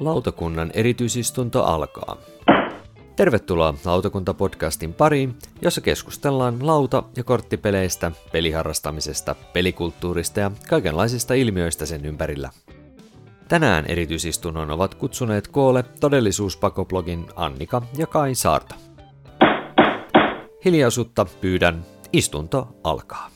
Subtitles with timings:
[0.00, 2.16] Lautakunnan erityisistunto alkaa.
[3.16, 12.50] Tervetuloa Lautakunta-podcastin pariin, jossa keskustellaan lauta- ja korttipeleistä, peliharrastamisesta, pelikulttuurista ja kaikenlaisista ilmiöistä sen ympärillä.
[13.48, 18.74] Tänään erityisistunnon ovat kutsuneet koolle todellisuuspakoblogin Annika ja Kai Saarta.
[20.64, 23.30] Hiljaisuutta pyydän, istunto alkaa.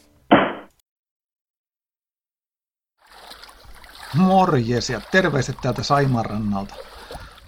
[4.15, 6.75] Morjes ja terveiset täältä Saimarannalta.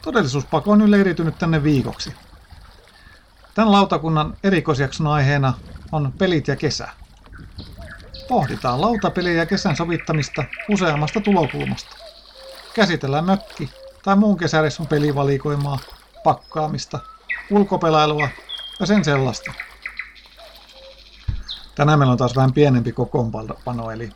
[0.02, 2.12] Todellisuuspako on nyt leiriytynyt tänne viikoksi.
[3.54, 5.54] Tämän lautakunnan erikoisjakson aiheena
[5.92, 6.88] on pelit ja kesä.
[8.28, 11.96] Pohditaan lautapelejä ja kesän sovittamista useammasta tulokulmasta.
[12.74, 13.70] Käsitellään mökki
[14.04, 15.78] tai muun kesäreissun pelivalikoimaa,
[16.24, 16.98] pakkaamista,
[17.50, 18.28] ulkopelailua
[18.80, 19.69] ja sen sellaista.
[21.80, 24.10] Tänään meillä on taas vähän pienempi kokoonpano, eli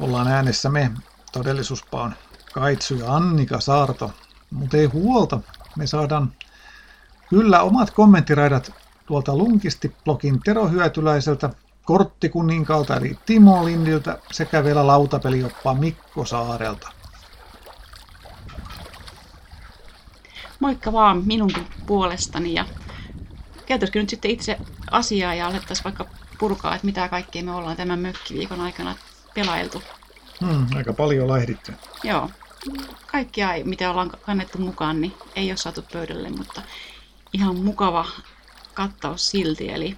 [0.00, 0.90] ollaan äänessä me,
[1.32, 2.14] todellisuuspaon
[2.52, 4.10] Kaitsu ja Annika Saarto.
[4.50, 5.40] Mutta ei huolta,
[5.76, 6.32] me saadaan
[7.28, 8.72] kyllä omat kommenttiraidat
[9.06, 11.50] tuolta Lunkisti-blogin Tero Hyötyläiseltä,
[11.84, 16.88] Korttikuninkaalta eli Timo Lindiltä sekä vielä lautapelioppaa Mikko Saarelta.
[20.60, 22.64] Moikka vaan minunkin puolestani ja
[23.66, 24.58] käytäisikö nyt sitten itse
[24.90, 26.06] asiaa ja alettaisiin vaikka
[26.38, 28.96] purkaa, että mitä kaikkea me ollaan tämän mökkiviikon aikana
[29.34, 29.82] pelailtu.
[30.40, 31.72] Hmm, aika paljon lähditty.
[32.04, 32.30] Joo.
[33.06, 36.62] Kaikkia, mitä ollaan kannettu mukaan, niin ei ole saatu pöydälle, mutta
[37.32, 38.06] ihan mukava
[38.74, 39.72] kattaus silti.
[39.72, 39.96] Eli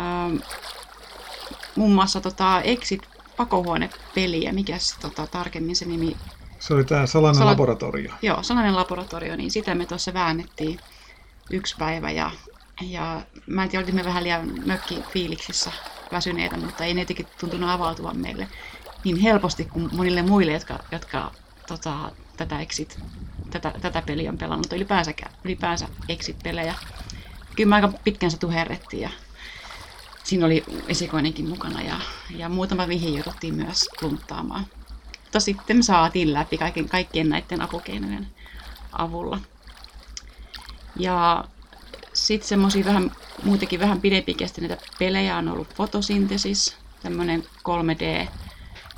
[0.00, 0.36] ähm,
[1.76, 6.16] muun muassa tota Exit pakohuonepeliä, mikä tota, tarkemmin se nimi
[6.64, 7.50] se oli tämä salainen Sala...
[7.50, 8.12] laboratorio.
[8.22, 10.80] Joo, salainen laboratorio, niin sitä me tuossa väännettiin
[11.50, 12.30] yksi päivä ja,
[12.80, 15.72] ja mä en tiedä, olimme vähän liian mökkifiiliksissä
[16.12, 18.48] väsyneitä, mutta ei ne jotenkin tuntunut avautuvan meille
[19.04, 21.30] niin helposti kuin monille muille, jotka, jotka
[21.68, 22.98] tota, tätä, exit,
[23.50, 25.12] tätä, tätä peliä on pelannut, ylipäänsä,
[25.44, 26.74] ylipäänsä exit-pelejä.
[27.56, 29.10] Kyllä mä aika pitkään se tuherrettiin ja
[30.24, 34.66] siinä oli esikoinenkin mukana ja, ja muutama vihi jouduttiin myös klunttaamaan.
[35.22, 38.26] Mutta sitten me saatiin läpi kaiken, kaikkien näiden apukeinojen
[38.92, 39.40] avulla.
[40.96, 41.44] Ja
[42.14, 43.10] sitten semmoisia vähän,
[43.42, 48.28] muutenkin vähän pidempikestäneitä pelejä on ollut fotosyntesis, tämmöinen 3D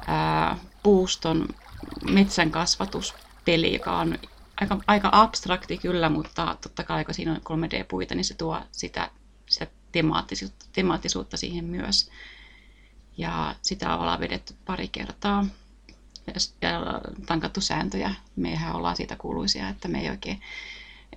[0.06, 1.48] ää, puuston
[2.10, 4.18] metsän kasvatuspeli, joka on
[4.60, 9.10] aika, aika abstrakti kyllä, mutta totta kai kun siinä on 3D-puita, niin se tuo sitä,
[9.48, 12.10] sitä temaattisuutta, temaattisuutta siihen myös.
[13.16, 15.46] Ja sitä ollaan vedetty pari kertaa
[16.60, 16.72] ja
[17.26, 18.14] tankattu sääntöjä.
[18.36, 20.40] Mehän ollaan siitä kuuluisia, että me ei oikein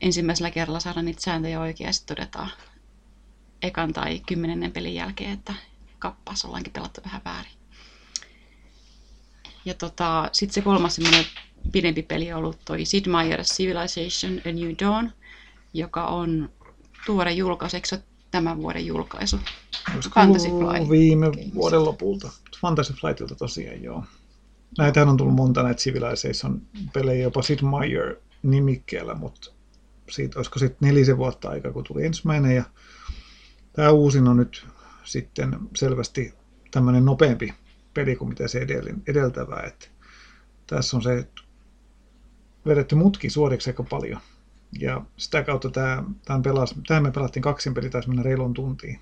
[0.01, 2.51] ensimmäisellä kerralla saada niitä sääntöjä oikein ja sitten todetaan
[3.61, 5.53] ekan tai kymmenennen pelin jälkeen, että
[5.99, 7.51] kappas ollaankin pelattu vähän väärin.
[9.65, 11.25] Ja tota, sitten se kolmas semmoinen
[11.71, 15.11] pidempi peli on ollut toi Sid Meier's Civilization A New Dawn,
[15.73, 16.49] joka on
[17.05, 17.97] tuore julkaisu, eikö
[18.31, 19.39] tämän vuoden julkaisu?
[20.15, 20.89] Fantasy Flight.
[20.89, 21.53] Viime Games.
[21.53, 22.31] vuoden lopulta.
[22.61, 24.03] Fantasy Flightilta tosiaan, joo.
[24.77, 29.51] Näitähän on tullut monta näitä Civilization-pelejä jopa Sid Meier nimikkeellä, mutta
[30.09, 32.55] siitä olisiko sitten nelisen vuotta aikaa, kun tuli ensimmäinen.
[32.55, 32.63] Ja
[33.73, 34.67] tämä uusin on nyt
[35.03, 36.33] sitten selvästi
[36.71, 37.53] tämmöinen nopeampi
[37.93, 38.67] peli kuin mitä se
[39.07, 39.63] edeltävä.
[39.67, 39.87] Että
[40.67, 41.27] tässä on se
[42.65, 44.21] vedetty mutki suoriksi aika paljon.
[44.79, 48.99] Ja sitä kautta tämä, tämän pelas, tähän me pelattiin kaksin peli, taisi mennä reilun tuntiin.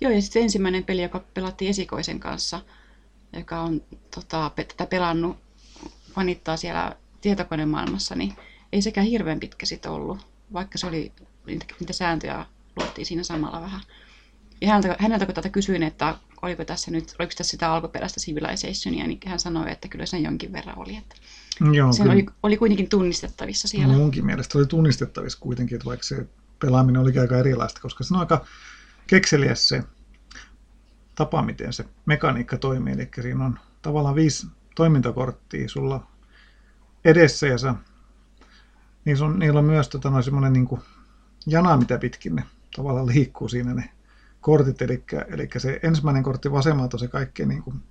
[0.00, 2.60] Joo, ja sitten ensimmäinen peli, joka pelattiin esikoisen kanssa,
[3.32, 3.82] joka on
[4.14, 5.36] tota, tätä pelannut,
[6.14, 8.34] fanittaa siellä tietokonemaailmassa, niin
[8.72, 11.12] ei sekään hirveän pitkä sitten ollut, vaikka se oli,
[11.46, 12.46] niitä sääntöjä
[12.76, 13.80] luottiin siinä samalla vähän.
[14.60, 19.06] Ja häneltä, häneltä kun tätä kysyin, että oliko tässä nyt, oliko tässä sitä alkuperäistä Civilizationia,
[19.06, 20.96] niin hän sanoi, että kyllä se jonkin verran oli.
[20.96, 21.16] Että
[21.72, 23.94] Joo, sen oli, oli kuitenkin tunnistettavissa siellä.
[23.94, 26.26] Munkin mielestä oli tunnistettavissa kuitenkin, että vaikka se
[26.58, 28.44] pelaaminen oli aika erilaista, koska se on aika
[29.06, 29.82] kekseliäs se
[31.14, 32.92] tapa, miten se mekaniikka toimii.
[32.92, 36.06] Eli siinä on tavallaan viisi toimintakorttia sulla
[37.04, 37.74] edessä ja sä,
[39.04, 40.68] niin sun, niillä on myös tota, no, semmoinen niin
[41.46, 42.44] jana, mitä pitkin ne
[42.76, 43.90] tavallaan liikkuu siinä ne
[44.40, 47.82] kortit, eli, eli se ensimmäinen kortti vasemmalta on se kaikkein niin kuin,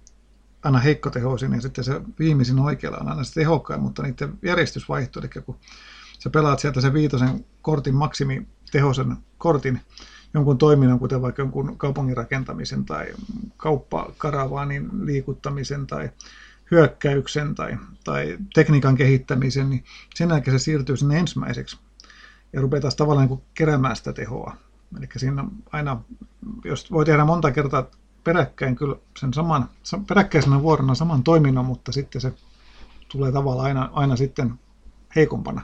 [0.63, 5.22] aina heikkotehoisin ja sitten se viimeisin oikealla on aina se tehokkain, mutta niiden järjestys vaihtuu,
[5.22, 5.58] eli kun
[6.19, 9.81] sä pelaat sieltä se viitosen kortin maksimitehoisen kortin,
[10.34, 13.08] jonkun toiminnan, kuten vaikka jonkun kaupungin rakentamisen tai
[13.58, 16.10] kauppakaravaanin liikuttamisen tai
[16.72, 19.84] hyökkäyksen tai, tai tekniikan kehittämisen, niin
[20.16, 21.78] sen jälkeen se siirtyy sinne ensimmäiseksi.
[22.54, 24.56] ja rupeaa taas tavallaan niin keräämään sitä tehoa.
[24.98, 26.02] Eli siinä aina,
[26.64, 27.88] jos voi tehdä monta kertaa
[28.24, 29.70] peräkkäin kyllä sen saman,
[30.08, 32.34] peräkkäisenä vuorona saman toiminnon, mutta sitten se
[33.12, 34.54] tulee tavallaan aina, aina sitten
[35.16, 35.62] heikompana.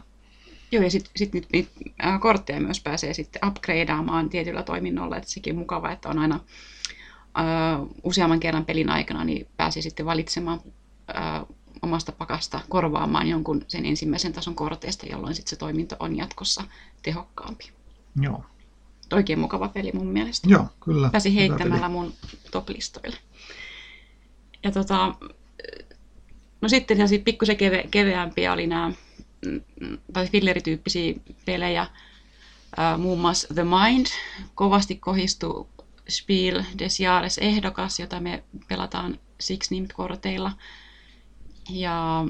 [0.71, 1.71] Joo, ja sitten sit niitä, niitä
[2.19, 8.39] kortteja myös pääsee sitten upgradeaamaan tietyllä toiminnolla, että sekin mukava, että on aina uh, useamman
[8.39, 10.59] kerran pelin aikana, niin pääsee sitten valitsemaan
[11.09, 16.63] uh, omasta pakasta korvaamaan jonkun sen ensimmäisen tason korteista, jolloin sitten se toiminto on jatkossa
[17.03, 17.71] tehokkaampi.
[18.21, 18.43] Joo.
[19.13, 20.49] Oikein mukava peli mun mielestä.
[20.49, 21.09] Joo, kyllä.
[21.09, 22.13] Pääsi heittämällä mun
[22.51, 23.17] top-listoille.
[24.63, 25.15] Ja tota,
[26.61, 28.91] no sitten se pikkusen keve, keveämpiä oli nämä,
[29.45, 29.61] mm,
[30.13, 31.13] tai fillerityyppisiä
[31.45, 31.87] pelejä,
[32.77, 34.05] Uh, muun muassa The Mind,
[34.55, 35.69] kovasti kohistu
[36.09, 40.51] Spiel des Jahres ehdokas, jota me pelataan Six Named-korteilla.
[41.69, 42.25] Ja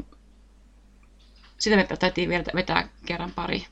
[1.57, 3.65] sitä me täytyy vetää kerran pari.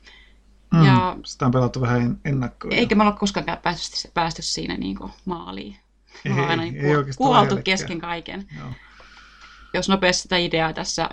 [0.74, 2.74] Mm, ja, sitä on pelattu vähän ennakkoon.
[2.74, 5.76] Eikä me olla koskaan päästy, päästy siinä niin kuin maaliin.
[6.24, 8.46] Me ei, aina niin ei kuoltu kesken kaiken.
[8.58, 8.68] Joo.
[9.74, 11.10] Jos nopeasti sitä ideaa tässä,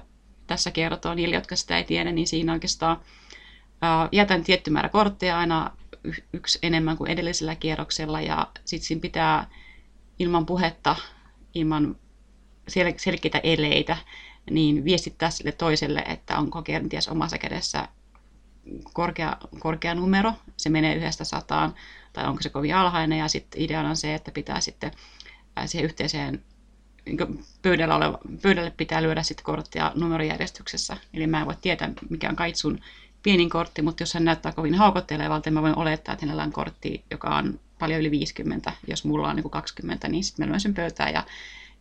[0.47, 2.97] tässä kertoo niille, jotka sitä ei tiedä, niin siinä oikeastaan
[3.81, 5.71] ää, jätän tietty määrä kortteja aina
[6.33, 9.47] yksi enemmän kuin edellisellä kierroksella ja sitten siinä pitää
[10.19, 10.95] ilman puhetta,
[11.53, 11.95] ilman
[12.71, 13.97] sel- selkeitä eleitä,
[14.51, 17.87] niin viestittää sille toiselle, että onko kenties omassa kädessä
[18.93, 21.75] korkea, korkea numero, se menee yhdestä sataan,
[22.13, 24.91] tai onko se kovin alhainen, ja sitten ideana on se, että pitää sitten
[25.65, 26.43] siihen yhteiseen
[27.05, 30.97] niin pöydällä oleva, pöydälle pitää lyödä sitten korttia numerojärjestyksessä.
[31.13, 32.79] Eli mä en voi tietää, mikä on kaitsun
[33.23, 36.51] pienin kortti, mutta jos hän näyttää kovin haukottelevalta, niin mä voin olettaa, että hänellä on
[36.51, 38.73] kortti, joka on paljon yli 50.
[38.87, 41.13] Jos mulla on niin 20, niin sitten mä lyön sen pöytään.
[41.13, 41.23] Ja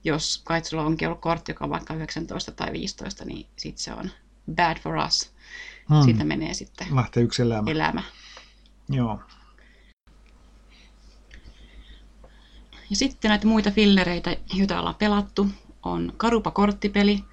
[0.04, 4.10] jos kaitsulla onkin ollut kortti, joka on vaikka 19 tai 15, niin sitten se on
[4.54, 5.32] bad for us.
[5.88, 6.02] Hmm.
[6.02, 7.70] Siitä menee sitten Lähtee yksi elämä.
[7.70, 8.02] elämä.
[8.88, 9.20] Joo.
[12.90, 15.46] Ja sitten näitä muita fillereitä, joita ollaan pelattu,
[15.82, 17.25] on Karupa-korttipeli.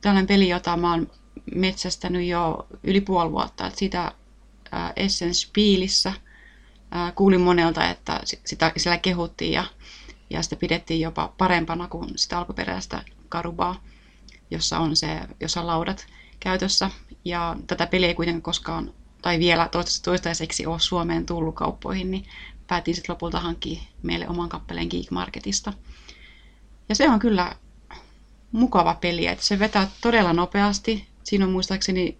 [0.00, 1.10] Tällainen peli, jota mä oon
[1.54, 3.66] metsästänyt jo yli puoli vuotta.
[3.66, 4.12] Että sitä
[4.96, 6.12] Essence Spielissä
[7.14, 9.64] kuulin monelta, että sitä sillä kehuttiin ja,
[10.34, 13.82] ja sitä pidettiin jopa parempana kuin sitä alkuperäistä Karubaa,
[14.50, 16.06] jossa on, se, jossa on laudat
[16.40, 16.90] käytössä.
[17.24, 18.92] Ja tätä peliä ei kuitenkaan koskaan,
[19.22, 19.68] tai vielä
[20.04, 22.24] toistaiseksi ole Suomeen tullut kauppoihin, niin
[22.66, 25.72] päätin sitten lopulta hankkia meille oman kappaleen Geek Marketista.
[26.88, 27.56] Ja se on kyllä
[28.52, 31.06] mukava peli, että se vetää todella nopeasti.
[31.24, 32.18] Siinä on muistaakseni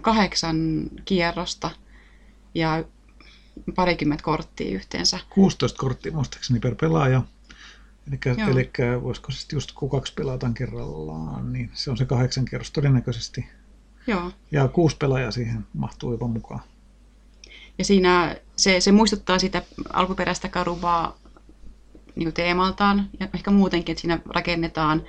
[0.00, 1.70] kahdeksan kierrosta
[2.54, 2.84] ja
[3.74, 5.18] parikymmentä korttia yhteensä.
[5.30, 7.22] 16 korttia muistaakseni per pelaaja.
[8.08, 8.18] Eli,
[8.50, 8.70] eli
[9.02, 13.48] voisiko sitten just kun kaksi pelataan kerrallaan, niin se on se kahdeksan kierros todennäköisesti.
[14.06, 14.32] Joo.
[14.50, 16.60] Ja kuusi pelaajaa siihen mahtuu jopa mukaan.
[17.78, 19.62] Ja siinä se, se muistuttaa sitä
[19.92, 21.18] alkuperäistä karubaa
[22.16, 25.02] niin teemaltaan ja ehkä muutenkin, että siinä rakennetaan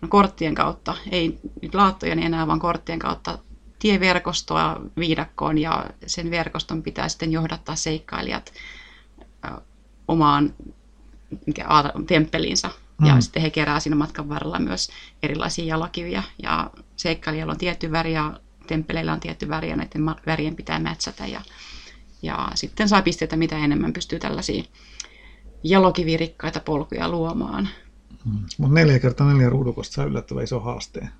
[0.00, 3.38] no, korttien kautta, ei nyt laattoja niin enää, vaan korttien kautta
[3.78, 8.52] tieverkostoa viidakkoon ja sen verkoston pitää sitten johdattaa seikkailijat
[10.08, 10.54] omaan
[11.46, 11.66] mikä,
[12.06, 12.70] temppeliinsä.
[13.00, 13.06] Mm.
[13.06, 14.88] Ja sitten he kerää siinä matkan varrella myös
[15.22, 16.22] erilaisia jalokiviä.
[16.42, 21.26] Ja seikkailijalla on tietty väri ja temppeleillä on tietty väri ja näiden värien pitää mätsätä.
[21.26, 21.40] Ja,
[22.22, 24.62] ja sitten saa pisteitä mitä enemmän pystyy tällaisia
[25.64, 27.68] jalokivirikkaita polkuja luomaan.
[28.24, 28.38] Mm.
[28.58, 31.10] Mutta neljä kertaa neljä ruudukosta saa yllättävän iso haasteen.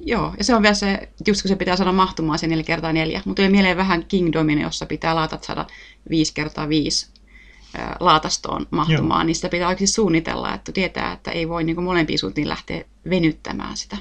[0.00, 2.92] Joo, ja se on vielä se, just kun se pitää saada mahtumaan se neljä kertaa
[2.92, 3.22] neljä.
[3.24, 5.66] Mutta tuli mieleen vähän Kingdomin, jossa pitää laatat saada
[6.10, 7.14] viisi kertaa viisi
[8.00, 9.24] laatastoon mahtumaan, Joo.
[9.26, 13.76] niin sitä pitää oikeasti suunnitella, että tietää, että ei voi niin molempiin suuntiin lähteä venyttämään
[13.76, 13.96] sitä,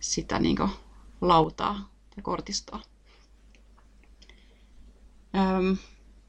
[0.00, 0.56] sitä niin
[1.20, 2.80] lautaa ja kortistoa.
[5.36, 5.76] Öm,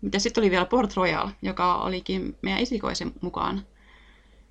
[0.01, 3.65] mitä sitten oli vielä Port Royal, joka olikin meidän esikoisen mukaan,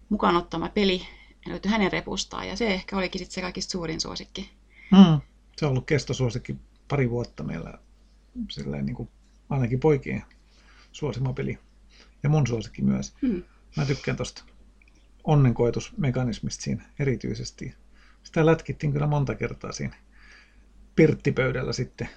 [0.09, 1.03] mukaan ottama peli,
[1.47, 4.51] löytyi hänen repustaan, ja se ehkä olikin sitten se kaikista suurin suosikki.
[4.91, 5.21] Mm.
[5.57, 6.57] Se on ollut kestosuosikki
[6.89, 7.79] pari vuotta meillä,
[8.51, 9.09] silleen niin kuin
[9.51, 10.25] ainakin poikien
[10.93, 11.59] suosima peli
[12.25, 13.15] ja mun suosikki myös.
[13.23, 13.43] Hmm.
[13.77, 14.45] Mä tykkään tuosta
[15.25, 17.75] onnenkoetusmekanismista siinä erityisesti.
[18.23, 19.97] Sitä lätkittiin kyllä monta kertaa siinä
[20.97, 22.09] pirttipöydällä sitten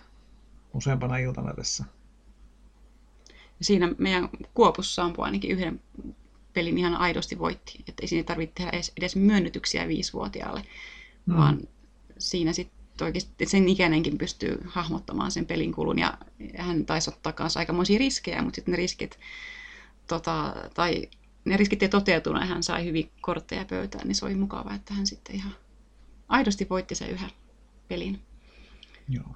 [0.74, 1.86] useampana iltana tässä.
[3.62, 5.82] Siinä meidän Kuopussa ampui ainakin yhden
[6.54, 7.84] pelin ihan aidosti voitti.
[7.88, 10.62] Että ei siinä tarvitse tehdä edes, edes myönnytyksiä viisivuotiaalle,
[11.28, 11.38] hmm.
[11.38, 11.60] vaan
[12.18, 16.00] siinä sitten oikeasti sen ikäinenkin pystyy hahmottamaan sen pelin kulun.
[16.00, 16.18] Ja
[16.58, 19.20] hän taisi ottaa kanssa aikamoisia riskejä, mutta sitten ne riskit
[20.08, 21.10] tota, tai
[21.46, 24.94] ne riskit ei toteutunut ja hän sai hyvin kortteja pöytään, niin se oli mukava, että
[24.94, 25.56] hän sitten ihan
[26.30, 27.32] aidosti voitti sen yhden
[27.88, 28.22] pelin.
[29.10, 29.36] Joo.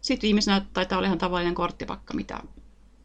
[0.00, 2.40] Sitten viimeisenä taitaa olla ihan tavallinen korttipakka, mitä,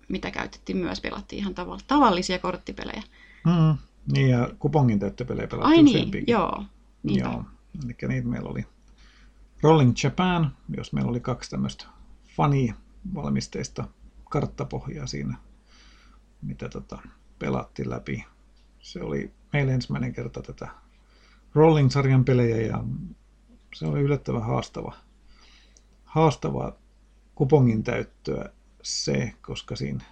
[0.08, 1.02] mitä käytettiin myös.
[1.02, 3.04] Pelattiin ihan tavall- tavallisia korttipelejä.
[3.46, 3.78] Mm,
[4.12, 6.32] niin, ja kupongin täyttöpelejä pelattiin Ai niin, useampiakin.
[6.32, 6.64] joo.
[7.04, 7.30] Niinpä.
[7.30, 7.44] Joo,
[7.86, 8.66] eli niitä meillä oli
[9.64, 11.86] Rolling Japan, jos meillä oli kaksi tämmöistä
[12.36, 13.88] fani-valmisteista
[14.30, 15.38] karttapohjaa siinä,
[16.42, 17.00] mitä tota,
[17.40, 18.26] pelattiin läpi.
[18.80, 20.68] Se oli meille ensimmäinen kerta tätä
[21.56, 22.84] Rolling-sarjan pelejä ja
[23.76, 24.94] se oli yllättävän haastava,
[26.04, 26.76] haastava
[27.36, 28.50] kupongin täyttöä
[28.82, 30.06] se, koska siinä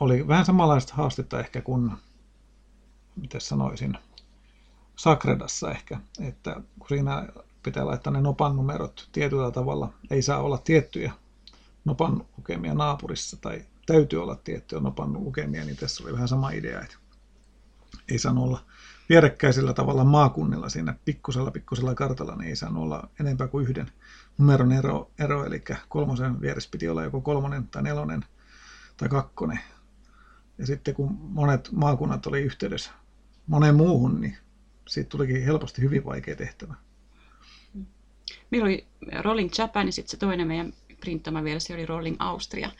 [0.00, 1.92] oli vähän samanlaista haastetta ehkä kuin,
[3.16, 3.98] miten sanoisin,
[4.96, 7.28] Sakredassa ehkä, että kun siinä
[7.62, 11.12] pitää laittaa ne nopan numerot tietyllä tavalla, ei saa olla tiettyjä
[11.84, 16.80] nopan lukemia naapurissa tai täytyy olla tiettyjä nopan lukemia, niin tässä oli vähän sama idea,
[16.80, 16.96] että
[18.08, 18.64] ei saanut olla
[19.08, 23.90] vierekkäisellä tavalla maakunnilla siinä pikkusella pikkusella kartalla, niin ei saanut olla enempää kuin yhden
[24.38, 28.24] numeron ero, ero eli kolmosen vieressä piti olla joko kolmonen tai nelonen
[28.96, 29.60] tai kakkonen.
[30.58, 32.90] Ja sitten kun monet maakunnat oli yhteydessä
[33.46, 34.36] moneen muuhun, niin
[34.88, 36.74] siitä tulikin helposti hyvin vaikea tehtävä.
[38.50, 38.86] Meillä oli
[39.20, 40.72] Rolling Japan ja sitten se toinen meidän
[41.02, 42.70] printtama versio oli Rolling Austria.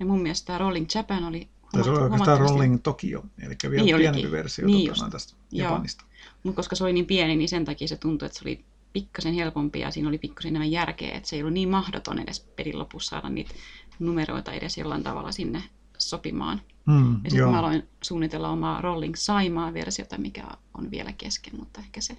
[0.00, 3.96] Ja mun mielestä tämä Rolling Japan oli Taisi olla oikeastaan Rolling Tokyo, eli vielä Niin
[3.96, 4.30] pienempi olikin.
[4.32, 5.70] versio Niin tästä Joo.
[5.70, 6.04] Japanista.
[6.42, 9.34] Mutta koska se oli niin pieni, niin sen takia se tuntui, että se oli pikkasen
[9.34, 12.78] helpompi ja siinä oli pikkasen enemmän järkeä, että se ei ollut niin mahdoton edes pelin
[12.78, 13.54] lopussa saada niitä
[13.98, 15.62] numeroita edes jollain tavalla sinne
[15.98, 16.60] sopimaan.
[16.86, 20.44] Mm, Ja sitten mä aloin suunnitella omaa Rolling Saimaa versiota, mikä
[20.78, 22.18] on vielä kesken, mutta ehkä se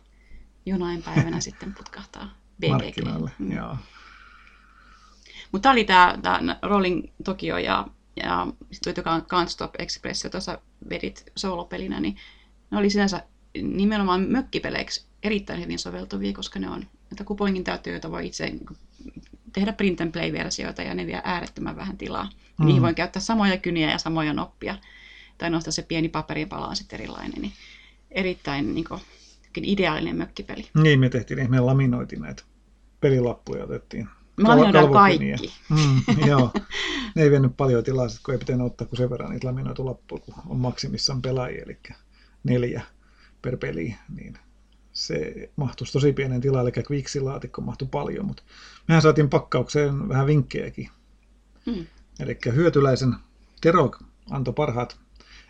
[0.65, 2.29] jonain päivänä sitten putkahtaa
[2.59, 2.69] BGG.
[2.71, 3.31] markkinoille.
[3.39, 3.51] Mm.
[3.51, 3.77] Joo.
[5.51, 5.83] Mutta tämä oli
[6.21, 7.87] tämä Rolling Tokyo ja,
[8.23, 12.15] ja sitten oli Can't Stop Express, jota sä vedit soolopelinä, niin
[12.71, 13.23] ne oli sinänsä
[13.61, 18.53] nimenomaan mökkipeleiksi erittäin hyvin soveltuvia, koska ne on näitä kupongin täyttöjä, joita voi itse
[19.53, 22.29] tehdä print and play-versioita ja ne vie äärettömän vähän tilaa.
[22.59, 22.65] Mm.
[22.65, 24.75] Niihin voi käyttää samoja kyniä ja samoja noppia.
[25.37, 27.41] Tai nostaa se pieni paperipala on sitten erilainen.
[27.41, 27.53] Niin
[28.11, 29.01] erittäin niin kuin,
[29.57, 30.69] ideaalinen mökkipeli.
[30.81, 32.43] Niin, me tehtiin, me laminoitiin näitä
[32.99, 34.07] pelilappuja ja otettiin.
[34.49, 35.37] Laminoidaan kalvokyniä.
[35.37, 35.53] kaikki.
[35.69, 36.51] Mm, joo.
[37.15, 39.85] Ne ei vienyt paljon tilaa, sit kun ei pitänyt ottaa kuin sen verran niitä laminoitu
[39.85, 41.77] lappuja, kun on maksimissaan pelaajia, eli
[42.43, 42.81] neljä
[43.41, 44.37] per peli, niin
[44.93, 48.43] se mahtuisi tosi pienen tilaan, eli Quixin-laatikko mahtui paljon, mutta
[48.87, 50.89] mehän saatiin pakkaukseen vähän vinkkejäkin.
[51.65, 51.85] Mm.
[52.19, 53.15] Eli hyötyläisen
[53.61, 53.91] Tero
[54.29, 54.99] antoi parhaat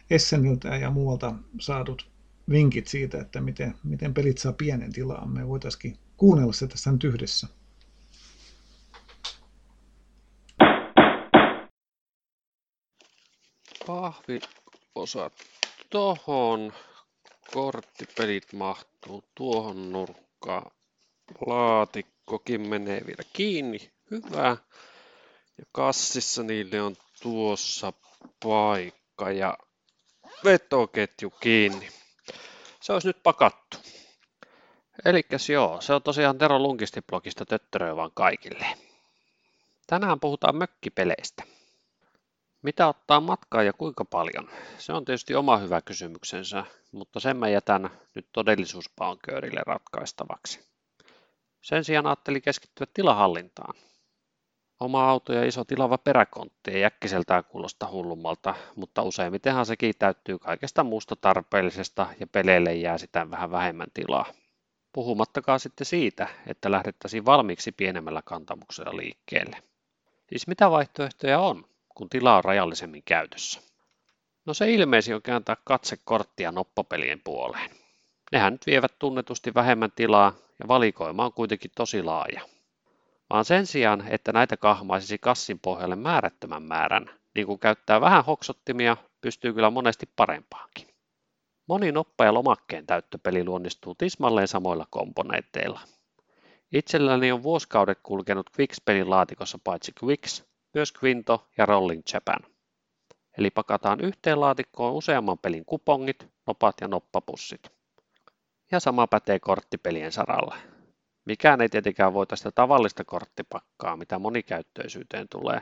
[0.09, 2.07] Esseniltä ja muualta saadut
[2.49, 5.29] vinkit siitä, että miten, miten pelit saa pienen tilaan.
[5.29, 7.47] Me voitaisiin kuunnella se tässä nyt yhdessä.
[13.91, 15.33] Pahviosat
[15.89, 16.73] tohon.
[17.53, 20.71] Korttipelit mahtuu tuohon nurkkaan.
[21.45, 23.91] Laatikkokin menee vielä kiinni.
[24.11, 24.57] Hyvä.
[25.57, 27.93] Ja kassissa niille on tuossa
[28.43, 29.57] paikka ja
[30.43, 31.89] vetoketju kiinni.
[32.81, 33.77] Se olisi nyt pakattu.
[35.05, 38.65] Elikkäs joo, se on tosiaan Tero Lunkisti-blogista töttöröä vaan kaikille.
[39.87, 41.50] Tänään puhutaan mökkipeleistä.
[42.61, 44.49] Mitä ottaa matkaa ja kuinka paljon?
[44.77, 50.59] Se on tietysti oma hyvä kysymyksensä, mutta sen mä jätän nyt todellisuuspaonköörille ratkaistavaksi.
[51.61, 53.73] Sen sijaan ajattelin keskittyä tilahallintaan.
[54.79, 60.83] Oma auto ja iso tilava peräkontti ei äkkiseltään kuulosta hullummalta, mutta useimmitenhan sekin täyttyy kaikesta
[60.83, 64.25] muusta tarpeellisesta ja peleille jää sitä vähän vähemmän tilaa.
[64.93, 69.63] Puhumattakaan sitten siitä, että lähdettäisiin valmiiksi pienemmällä kantamuksella liikkeelle.
[70.29, 71.65] Siis mitä vaihtoehtoja on,
[71.95, 73.61] kun tila on rajallisemmin käytössä?
[74.45, 77.69] No se ilmeisi on kääntää katse korttia noppapelien puoleen.
[78.31, 82.41] Nehän nyt vievät tunnetusti vähemmän tilaa ja valikoima on kuitenkin tosi laaja.
[83.29, 88.97] Vaan sen sijaan, että näitä kahmaisisi kassin pohjalle määrättömän määrän, niin kun käyttää vähän hoksottimia,
[89.21, 90.87] pystyy kyllä monesti parempaankin.
[91.67, 95.79] Moni noppa ja lomakkeen täyttöpeli luonnistuu tismalleen samoilla komponenteilla.
[96.71, 102.39] Itselläni on vuosikaudet kulkenut Quicks-pelin laatikossa paitsi Quicks, myös Quinto ja Rolling Japan.
[103.37, 107.71] Eli pakataan yhteen laatikkoon useamman pelin kupongit, nopat ja noppapussit.
[108.71, 110.57] Ja sama pätee korttipelien saralla.
[111.25, 115.61] Mikään ei tietenkään voi tästä tavallista korttipakkaa, mitä monikäyttöisyyteen tulee,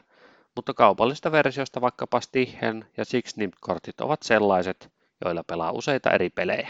[0.56, 4.92] mutta kaupallista versioista vaikkapa Stihen ja Six Nimmt-kortit ovat sellaiset,
[5.26, 6.70] joilla pelaa useita eri pelejä.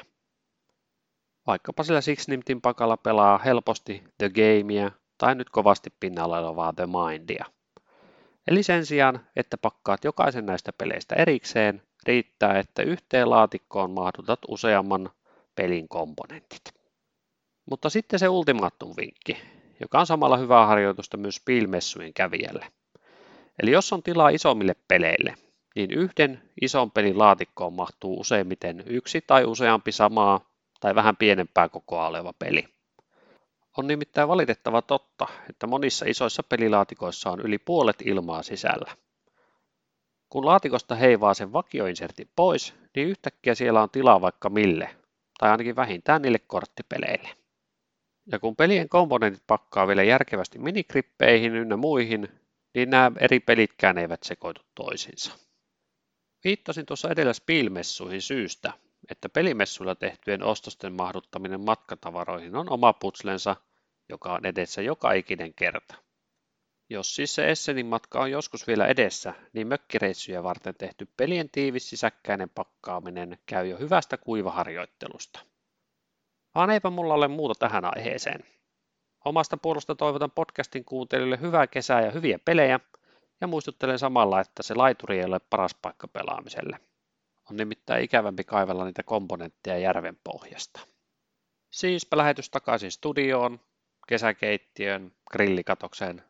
[1.48, 2.28] Vaikkapa sillä Six
[2.62, 7.46] pakalla pelaa helposti The Gamea tai nyt kovasti pinnalla olevaa The Mindia.
[8.50, 15.10] Eli sen sijaan, että pakkaat jokaisen näistä peleistä erikseen, riittää, että yhteen laatikkoon mahdutat useamman
[15.56, 16.62] pelin komponentit.
[17.70, 19.38] Mutta sitten se ultimaattum vinkki.
[19.80, 22.66] joka on samalla hyvää harjoitusta myös piilmessujen kävijälle.
[23.64, 25.36] Eli jos on tilaa isommille peleille,
[25.76, 30.42] niin yhden ison pelin laatikkoon mahtuu useimmiten yksi tai useampi samaa
[30.80, 32.79] tai vähän pienempää kokoa oleva peli.
[33.80, 38.96] On nimittäin valitettava totta, että monissa isoissa pelilaatikoissa on yli puolet ilmaa sisällä.
[40.30, 44.96] Kun laatikosta heivaa sen vakioinsertin pois, niin yhtäkkiä siellä on tilaa vaikka mille,
[45.40, 47.30] tai ainakin vähintään niille korttipeleille.
[48.32, 52.28] Ja kun pelien komponentit pakkaa vielä järkevästi minikrippeihin ynnä muihin,
[52.76, 55.32] niin nämä eri pelitkään eivät sekoitu toisiinsa.
[56.44, 58.74] Viittasin tuossa edellä Spielmessuihin syystä,
[59.10, 63.56] että pelimessuilla tehtyjen ostosten mahduttaminen matkatavaroihin on oma putslensa,
[64.10, 65.96] joka on edessä joka ikinen kerta.
[66.90, 71.90] Jos siis se Essenin matka on joskus vielä edessä, niin mökkireissuja varten tehty pelien tiivis
[71.90, 75.40] sisäkkäinen pakkaaminen käy jo hyvästä kuivaharjoittelusta.
[76.56, 78.44] Vaan eipä mulla ole muuta tähän aiheeseen.
[79.26, 82.80] Omasta puolesta toivotan podcastin kuuntelijoille hyvää kesää ja hyviä pelejä,
[83.42, 86.80] ja muistuttelen samalla, että se laituri ei ole paras paikka pelaamiselle.
[87.52, 90.80] On nimittäin ikävämpi kaivella niitä komponentteja järven pohjasta.
[91.70, 93.60] Siispä lähetys takaisin studioon,
[94.10, 96.24] kesäkeittiön, grillikatokseen,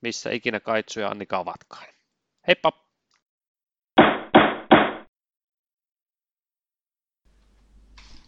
[0.00, 1.86] missä ikinä Kaitsu ja Annika ovatkaan.
[2.46, 2.72] Heippa!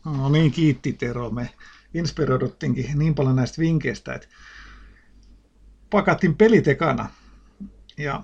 [0.05, 1.31] No niin, kiitti Tero.
[1.31, 1.51] Me
[1.95, 4.29] inspiroiduttiinkin niin paljon näistä vinkkeistä, että
[5.91, 7.11] pakattiin pelitekana.
[7.97, 8.23] Ja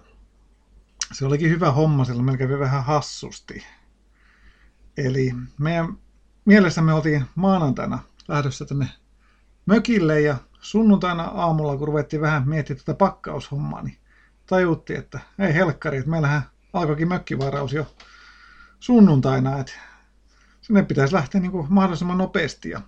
[1.12, 3.66] se olikin hyvä homma, sillä meillä kävi vähän hassusti.
[4.96, 5.98] Eli meidän
[6.44, 7.98] mielessämme oltiin maanantaina
[8.28, 8.88] lähdössä tänne
[9.66, 13.96] mökille ja sunnuntaina aamulla, kun ruvettiin vähän miettimään tätä pakkaushommaa, niin
[14.46, 16.42] tajuttiin, että ei helkkari, että meillähän
[16.72, 17.86] alkoikin mökkivaraus jo
[18.80, 19.72] sunnuntaina, että
[20.60, 22.70] sinne pitäisi lähteä niin kuin mahdollisimman nopeasti.
[22.70, 22.80] Ja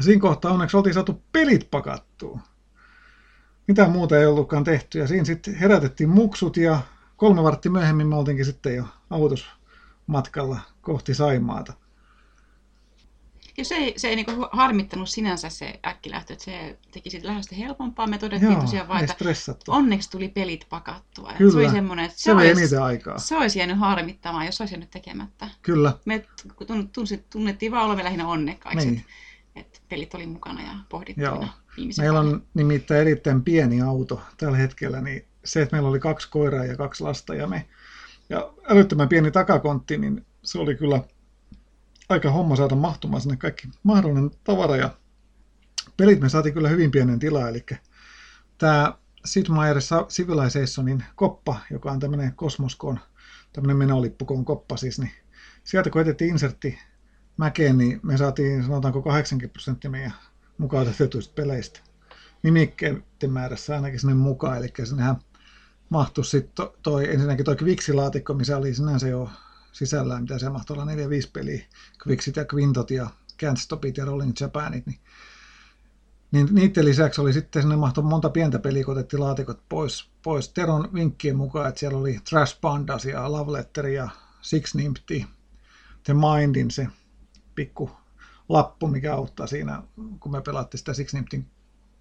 [0.00, 2.40] siinä kohtaa onneksi oltiin saatu pelit pakattua.
[3.68, 4.98] Mitä muuta ei ollutkaan tehty.
[4.98, 6.80] Ja siinä sitten herätettiin muksut ja
[7.16, 11.72] kolme varttia myöhemmin me oltiinkin sitten jo autosmatkalla kohti Saimaata.
[13.56, 17.54] Ja se ei, se ei niin harmittanut sinänsä se äkkilähtö, että se teki siitä lähdöstä
[17.54, 18.06] helpompaa.
[18.06, 19.24] Me todettiin Joo, tosiaan vain, että
[19.68, 21.32] onneksi tuli pelit pakattua.
[21.38, 23.18] Kyllä, se oli semmoinen, että se, se olisi, aikaa.
[23.18, 25.48] Se olisi jäänyt harmittamaan, jos olisi jäänyt tekemättä.
[25.62, 25.92] Kyllä.
[26.04, 26.24] Me
[27.30, 28.98] tunnettiin vaan olemme lähinnä onnekkaiksi, niin.
[28.98, 29.10] että,
[29.60, 31.52] että pelit oli mukana ja pohdittuina.
[31.98, 36.64] Meillä on nimittäin erittäin pieni auto tällä hetkellä, niin se, että meillä oli kaksi koiraa
[36.64, 37.66] ja kaksi lasta ja me,
[38.28, 41.00] ja älyttömän pieni takakontti, niin se oli kyllä
[42.08, 44.90] aika homma saada mahtumaan sinne kaikki mahdollinen tavara ja
[45.96, 47.66] pelit me saatiin kyllä hyvin pienen tilaa, eli
[48.58, 49.76] tämä Sid Meier
[50.08, 53.00] Civilizationin koppa, joka on tämmöinen Kosmoskoon,
[53.52, 55.12] tämmöinen menolippukoon koppa siis, niin
[55.64, 56.78] sieltä kun etettiin insertti
[57.36, 60.14] mäkeen, niin me saatiin sanotaanko 80 prosenttia meidän
[60.58, 61.80] mukaan otetuista peleistä
[62.42, 65.16] nimikkeiden määrässä ainakin sinne mukaan, eli sinnehän
[65.88, 69.30] mahtui sitten toi, ensinnäkin toi Quixi-laatikko, missä oli sinänsä jo
[69.76, 71.64] sisällään, mitä se mahtoi olla 4-5 peliä,
[72.06, 73.10] Quixit ja Quintot ja
[73.42, 75.00] Can't Stopit ja Rolling Japanit, niin,
[76.32, 80.48] niin niiden lisäksi oli sitten sinne mahtoi monta pientä peliä, kun otettiin laatikot pois, pois
[80.48, 84.08] Teron vinkkien mukaan, että siellä oli Trash Pandas ja Love Letter ja
[84.40, 85.24] Six Nimpty,
[86.02, 86.88] The Mindin se
[87.54, 87.90] pikku
[88.48, 89.82] lappu, mikä auttaa siinä,
[90.20, 91.50] kun me pelattiin sitä Six Nimptin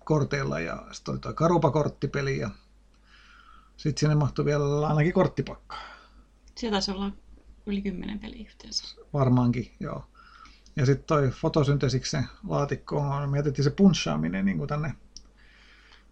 [0.06, 2.50] korteilla ja sitten oli tuo Karupa-korttipeli ja
[3.78, 5.78] sitten sinne mahtui vielä ainakin korttipakka.
[6.56, 7.12] Siellä taisi olla
[7.66, 8.96] yli kymmenen peliä yhteensä.
[9.14, 10.06] Varmaankin, joo.
[10.76, 14.94] Ja sitten toi fotosyntesiksen laatikko, on, mietittiin se punchaaminen niin kuin tänne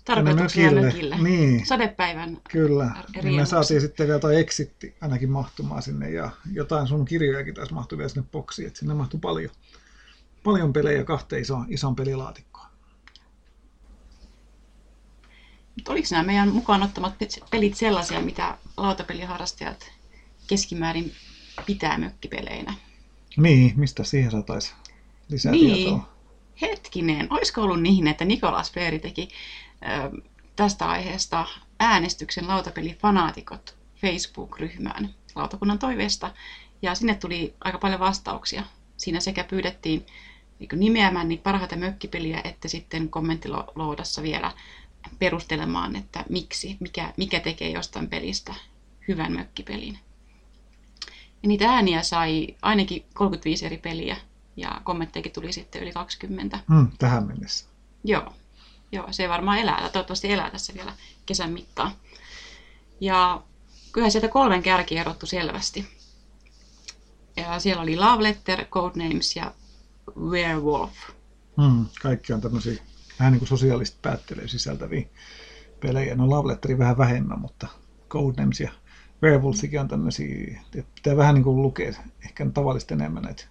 [0.05, 1.17] Tarkoituksella mökille.
[1.17, 1.65] Niin.
[1.65, 2.91] Sadepäivän Kyllä.
[3.23, 7.73] Niin me saatiin sitten vielä toi exitti ainakin mahtumaan sinne ja jotain sun kirjojakin taisi
[7.73, 9.51] mahtui vielä sinne boksiin, että sinne mahtui paljon,
[10.43, 12.67] paljon pelejä kahteen iso, ison pelilaatikkoon.
[15.75, 17.13] Mutta oliko nämä meidän mukaan ottamat
[17.51, 19.91] pelit sellaisia, mitä lautapeliharrastajat
[20.47, 21.11] keskimäärin
[21.65, 22.73] pitää mökkipeleinä.
[23.37, 24.75] Niin, mistä siihen saataisiin
[25.29, 25.75] lisää niin.
[25.75, 26.13] tietoa?
[26.61, 29.29] Hetkinen, olisiko ollut niin, että Nikolas Peeri teki
[29.81, 30.21] ö,
[30.55, 31.45] tästä aiheesta
[31.79, 36.33] äänestyksen lautapelifanaatikot Facebook-ryhmään lautakunnan toiveesta,
[36.81, 38.63] ja sinne tuli aika paljon vastauksia.
[38.97, 40.05] Siinä sekä pyydettiin
[40.59, 44.51] niin nimeämään niitä parhaita mökkipeliä, että sitten kommenttiloodassa vielä
[45.19, 48.53] perustelemaan, että miksi, mikä, mikä tekee jostain pelistä
[49.07, 49.99] hyvän mökkipelin.
[51.43, 54.17] Ja niitä ääniä sai ainakin 35 eri peliä
[54.58, 56.60] ja kommentteikin tuli sitten yli 20.
[56.69, 57.65] Hmm, tähän mennessä.
[58.03, 58.34] Joo.
[58.91, 60.93] Joo, se varmaan elää, toivottavasti elää tässä vielä
[61.25, 61.91] kesän mittaan.
[62.99, 63.41] Ja
[63.91, 65.88] kyllä sieltä kolmen kärki erottu selvästi.
[67.36, 69.53] Ja siellä oli Love Letter, Codenames ja
[70.19, 70.93] Werewolf.
[71.62, 72.84] Hmm, kaikki on tämmöisiä
[73.19, 75.08] vähän niin kuin sosiaalista päättelyä sisältäviä
[75.79, 76.15] pelejä.
[76.15, 77.67] No Love Letteri vähän vähemmän, mutta
[78.10, 78.71] Codenames ja
[79.23, 81.93] Werewolfikin on tämmöisiä, että pitää vähän niin kuin lukea
[82.25, 83.45] ehkä tavallista enemmän näitä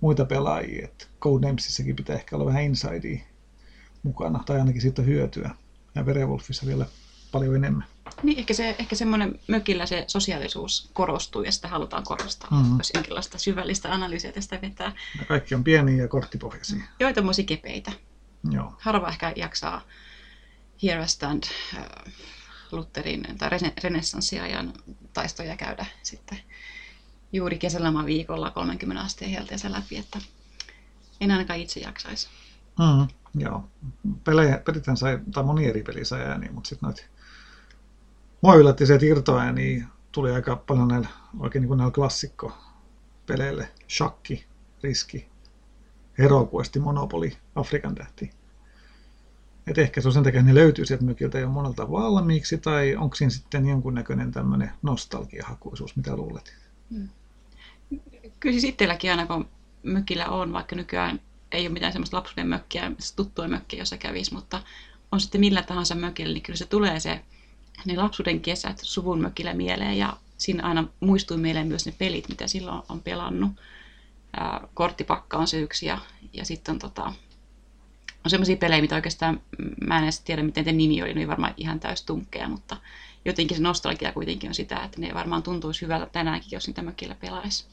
[0.00, 0.84] muita pelaajia.
[0.84, 3.18] Että Codenamesissakin pitää ehkä olla vähän insidea
[4.02, 5.50] mukana, tai ainakin siitä hyötyä.
[5.94, 6.86] Ja Werewolfissa vielä
[7.32, 7.84] paljon enemmän.
[8.22, 12.78] Niin, ehkä, se, ehkä semmoinen mökillä se sosiaalisuus korostuu ja sitä halutaan korostaa, mm-hmm.
[12.78, 14.92] jos jonkinlaista syvällistä analyysiä tästä vetää.
[15.18, 16.84] Ja kaikki on pieniä ja korttipohjaisia.
[17.00, 17.92] Joo, tämmöisiä kepeitä.
[18.50, 18.74] Joo.
[18.78, 19.82] Harva ehkä jaksaa
[20.82, 21.44] Here I Stand
[21.76, 21.84] äh,
[22.72, 23.50] Lutherin tai
[23.82, 24.72] renessanssiajan
[25.12, 26.38] taistoja käydä sitten
[27.32, 30.18] juuri kesäloman viikolla 30 asteen helteessä läpi, että
[31.20, 32.28] en ainakaan itse jaksaisi.
[32.78, 33.08] Mm,
[33.42, 33.68] joo.
[34.24, 37.02] Pelejä, pelithän sai, tai moni eri peli sai ääniä, mutta sitten noita
[38.40, 41.08] mua yllätti se, että irtoääniä tuli aika paljon näillä,
[41.38, 43.68] oikein niin kuin näillä klassikko-peleille.
[43.88, 44.46] Shakki,
[44.82, 45.28] Riski,
[46.18, 48.30] Heroquesti, Monopoly, Afrikan tähti.
[49.66, 52.96] Et ehkä se on sen takia, että ne löytyy sieltä mykiltä jo monelta valmiiksi, tai
[52.96, 56.54] onko siinä sitten jonkunnäköinen tämmöinen nostalgiahakuisuus, mitä luulet?
[56.90, 57.08] Hmm.
[58.40, 59.48] Kyllä siis itselläkin aina kun
[59.82, 61.20] mökillä on, vaikka nykyään
[61.52, 64.62] ei ole mitään semmoista lapsuuden mökkiä, tuttua mökkiä, jossa kävisi, mutta
[65.12, 67.20] on sitten millä tahansa mökillä, niin kyllä se tulee se
[67.84, 72.46] ne lapsuuden kesät suvun mökillä mieleen ja siinä aina muistui mieleen myös ne pelit, mitä
[72.46, 73.52] silloin on pelannut.
[74.74, 75.98] Korttipakka on se yksi ja,
[76.32, 77.12] ja sitten on, tota,
[78.24, 79.40] on semmoisia pelejä, mitä oikeastaan
[79.86, 82.76] mä en edes tiedä, miten te nimi oli, ne ei varmaan ihan täys tunkkeja, mutta
[83.24, 87.14] jotenkin se nostalgia kuitenkin on sitä, että ne varmaan tuntuisi hyvältä tänäänkin, jos niitä mökillä
[87.14, 87.66] pelaisi.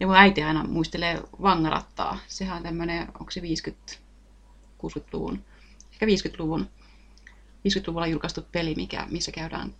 [0.00, 2.18] Ja mun äiti aina muistelee vangarattaa.
[2.28, 3.92] Sehän on tämmöinen, onko se 50,
[4.86, 5.44] 60-luvun,
[5.92, 6.68] ehkä 50-luvun
[7.68, 9.74] 50-luvulla julkaistu peli, mikä, missä käydään,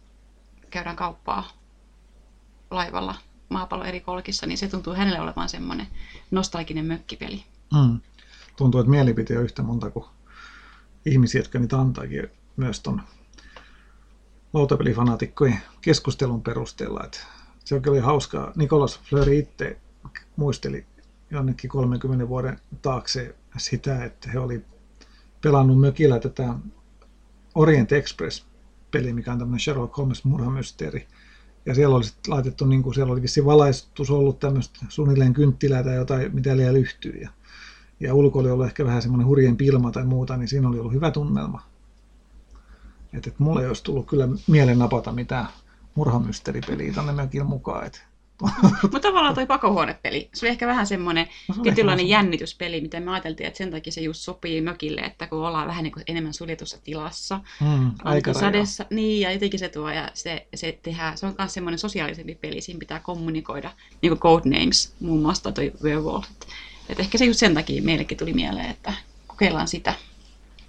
[0.71, 1.53] käydään kauppaa
[2.71, 3.15] laivalla
[3.49, 5.87] maapallon eri kolkissa, niin se tuntuu hänelle olevan semmoinen
[6.31, 7.45] nostalginen mökkipeli.
[7.75, 8.01] Mm.
[8.57, 10.05] Tuntuu, että mielipite on yhtä monta kuin
[11.07, 13.03] ihmisiä, jotka niitä antaakin myös tuon
[14.53, 17.01] lautapelifanaatikkojen keskustelun perusteella.
[17.05, 17.19] Että
[17.65, 18.53] se oli hauskaa.
[18.57, 19.81] Nikolas Fleury itse
[20.37, 20.87] muisteli
[21.31, 24.65] jonnekin 30 vuoden taakse sitä, että he oli
[25.41, 26.55] pelannut mökillä tätä
[27.55, 31.07] Orient Express-peli, mikä on tämmöinen Sherlock Holmes murhamysteeri.
[31.67, 35.95] Ja siellä oli laitettu, niin kuin, siellä oli vissiin valaistus ollut tämmöistä suunnilleen kynttilää tai
[35.95, 37.13] jotain, mitä liian lyhtyy.
[37.13, 37.31] Ja,
[38.03, 40.93] ja ulko oli ollut ehkä vähän semmoinen hurjen pilma tai muuta, niin siinä oli ollut
[40.93, 41.63] hyvä tunnelma.
[43.13, 45.47] Että et mulle ei olisi tullut kyllä mielen napata mitään
[45.95, 47.87] murhamysteeripeliä tänne mökin mukaan.
[47.87, 47.99] Että
[48.83, 53.47] mutta tavallaan toi pakohuonepeli, se oli ehkä vähän semmoinen no, tietynlainen jännityspeli, mitä me ajateltiin,
[53.47, 56.79] että sen takia se just sopii mökille, että kun ollaan vähän niin kuin enemmän suljetussa
[56.85, 61.35] tilassa, mm, aika sadessa, niin ja jotenkin se tuo, ja se, se tehdään, se on
[61.39, 66.27] myös semmoinen sosiaalisempi peli, siinä pitää kommunikoida, niin kuin Codenames muun muassa toi Werewolf.
[66.89, 68.93] Että ehkä se just sen takia meillekin tuli mieleen, että
[69.27, 69.95] kokeillaan sitä.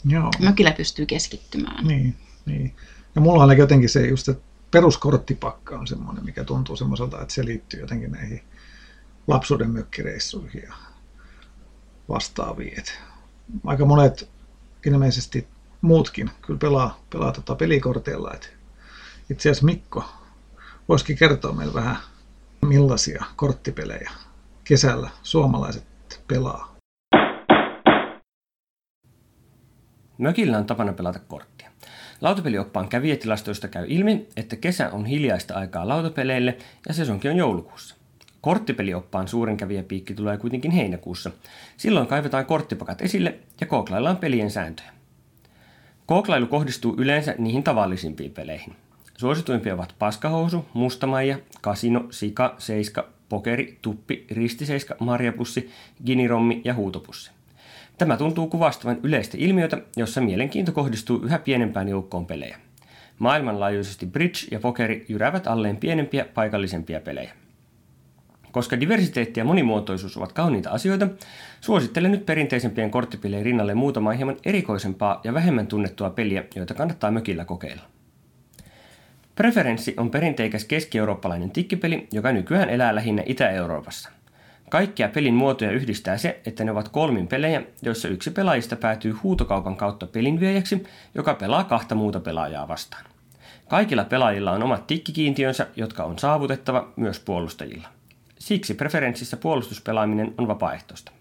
[0.06, 0.32] Joo.
[0.40, 1.88] Mökillä pystyy keskittymään.
[1.88, 2.76] Niin, niin.
[3.16, 7.46] Ja mulla on jotenkin se just, että peruskorttipakka on semmoinen, mikä tuntuu semmoiselta, että se
[7.46, 8.44] liittyy jotenkin näihin
[9.28, 10.74] lapsuuden mökkireissuihin ja
[12.10, 12.80] vastaaviin.
[12.80, 13.00] Et
[13.66, 14.30] aika monet
[14.86, 15.48] ilmeisesti
[15.82, 18.32] muutkin kyllä pelaa, pelaa tota pelikorteilla.
[18.34, 18.54] Et
[19.30, 20.06] itse asiassa Mikko
[20.90, 21.98] voisikin kertoa meille vähän,
[22.62, 24.12] millaisia korttipelejä
[24.64, 25.93] kesällä suomalaiset
[26.28, 26.76] pelaa.
[30.18, 31.72] Mökillä on tapana pelata korttia.
[32.22, 37.96] Lautapelioppaan kävijätilastoista käy ilmi, että kesä on hiljaista aikaa lautapeleille ja sesonkin on joulukuussa.
[38.42, 41.32] Korttipelioppaan suurin kävijäpiikki tulee kuitenkin heinäkuussa.
[41.78, 44.94] Silloin kaivetaan korttipakat esille ja kooklaillaan pelien sääntöjä.
[46.06, 48.76] Kooklailu kohdistuu yleensä niihin tavallisimpiin peleihin.
[49.18, 55.70] Suosituimpia ovat paskahousu, mustamaija, kasino, sika, seiska, pokeri, tuppi, ristiseiska, marjapussi,
[56.06, 57.32] ginirommi ja huutopussi.
[57.98, 62.58] Tämä tuntuu kuvastavan yleistä ilmiötä, jossa mielenkiinto kohdistuu yhä pienempään joukkoon pelejä.
[63.20, 67.34] Maailmanlaajuisesti bridge ja pokeri jyräävät alleen pienempiä paikallisempia pelejä.
[68.52, 71.08] Koska diversiteetti ja monimuotoisuus ovat kauniita asioita,
[71.62, 77.46] suosittelen nyt perinteisempien korttipelien rinnalle muutama hieman erikoisempaa ja vähemmän tunnettua peliä, joita kannattaa mökillä
[77.46, 77.93] kokeilla.
[79.36, 84.10] Preferenssi on perinteikäs keski-eurooppalainen tikkipeli, joka nykyään elää lähinnä Itä-Euroopassa–
[84.74, 89.76] Kaikkia pelin muotoja yhdistää se, että ne ovat kolmin pelejä, joissa yksi pelaajista päätyy huutokaupan
[89.76, 90.84] kautta pelinviejäksi,
[91.16, 93.06] joka pelaa kahta muuta pelaajaa vastaan.
[93.70, 97.88] Kaikilla pelaajilla on omat tikkikiintiönsä, jotka on saavutettava myös puolustajilla.
[98.40, 101.12] Siksi preferenssissä puolustuspelaaminen on vapaaehtoista.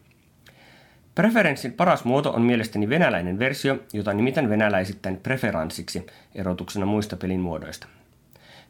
[1.15, 7.87] Preferenssin paras muoto on mielestäni venäläinen versio, jota nimitän venäläisittäin preferanssiksi erotuksena muista pelin muodoista.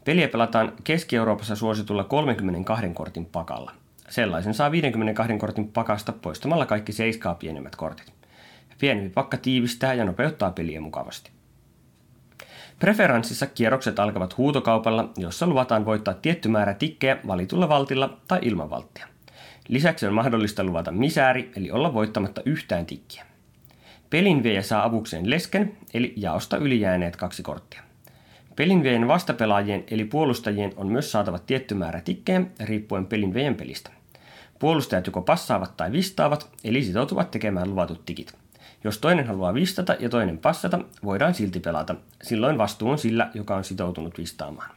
[0.05, 3.73] Peliä pelataan Keski-Euroopassa suositulla 32 kortin pakalla.
[4.09, 8.12] Sellaisen saa 52 kortin pakasta poistamalla kaikki seiskaa pienemmät kortit.
[8.79, 11.31] Pienempi pakka tiivistää ja nopeuttaa peliä mukavasti.
[12.79, 19.09] Preferenssissa kierrokset alkavat huutokaupalla, jossa luvataan voittaa tietty määrä tikkejä valitulla valtilla tai ilman valttia.
[19.69, 23.27] Lisäksi on mahdollista luvata misääri, eli olla voittamatta yhtään tikkiä.
[24.11, 27.92] Pelinviejä saa avukseen lesken, eli jaosta ylijääneet kaksi korttia.
[28.57, 33.91] Pelinviejän vastapelaajien eli puolustajien on myös saatava tietty määrä tikkejä riippuen pelinviejän pelistä.
[34.59, 38.35] Puolustajat joko passaavat tai vistaavat, eli sitoutuvat tekemään luvatut tikit.
[38.85, 41.95] Jos toinen haluaa vistata ja toinen passata, voidaan silti pelata.
[42.23, 44.71] Silloin vastuu on sillä, joka on sitoutunut vistaamaan.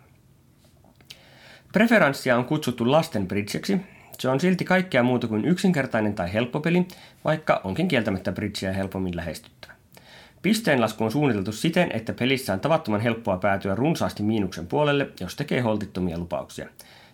[1.73, 3.81] Preferenssia on kutsuttu lasten bridgeksi.
[4.19, 6.87] Se on silti kaikkea muuta kuin yksinkertainen tai helppo peli,
[7.25, 9.74] vaikka onkin kieltämättä bridgeä helpommin lähestyttävä.
[10.45, 15.61] Pisteenlasku on suunniteltu siten, että pelissä on tavattoman helppoa päätyä runsaasti miinuksen puolelle, jos tekee
[15.61, 16.69] holtittomia lupauksia.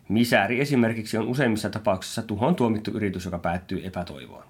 [0.10, 4.44] Misääri esimerkiksi on useimmissa tapauksissa tuhon tuomittu yritys, joka päättyy epätoivoon.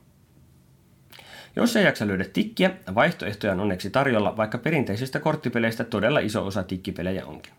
[1.56, 6.64] Jos ei jaksa löydä tikkiä, vaihtoehtoja on onneksi tarjolla, vaikka perinteisistä korttipeleistä todella iso osa
[6.64, 7.54] tikkipelejä onkin.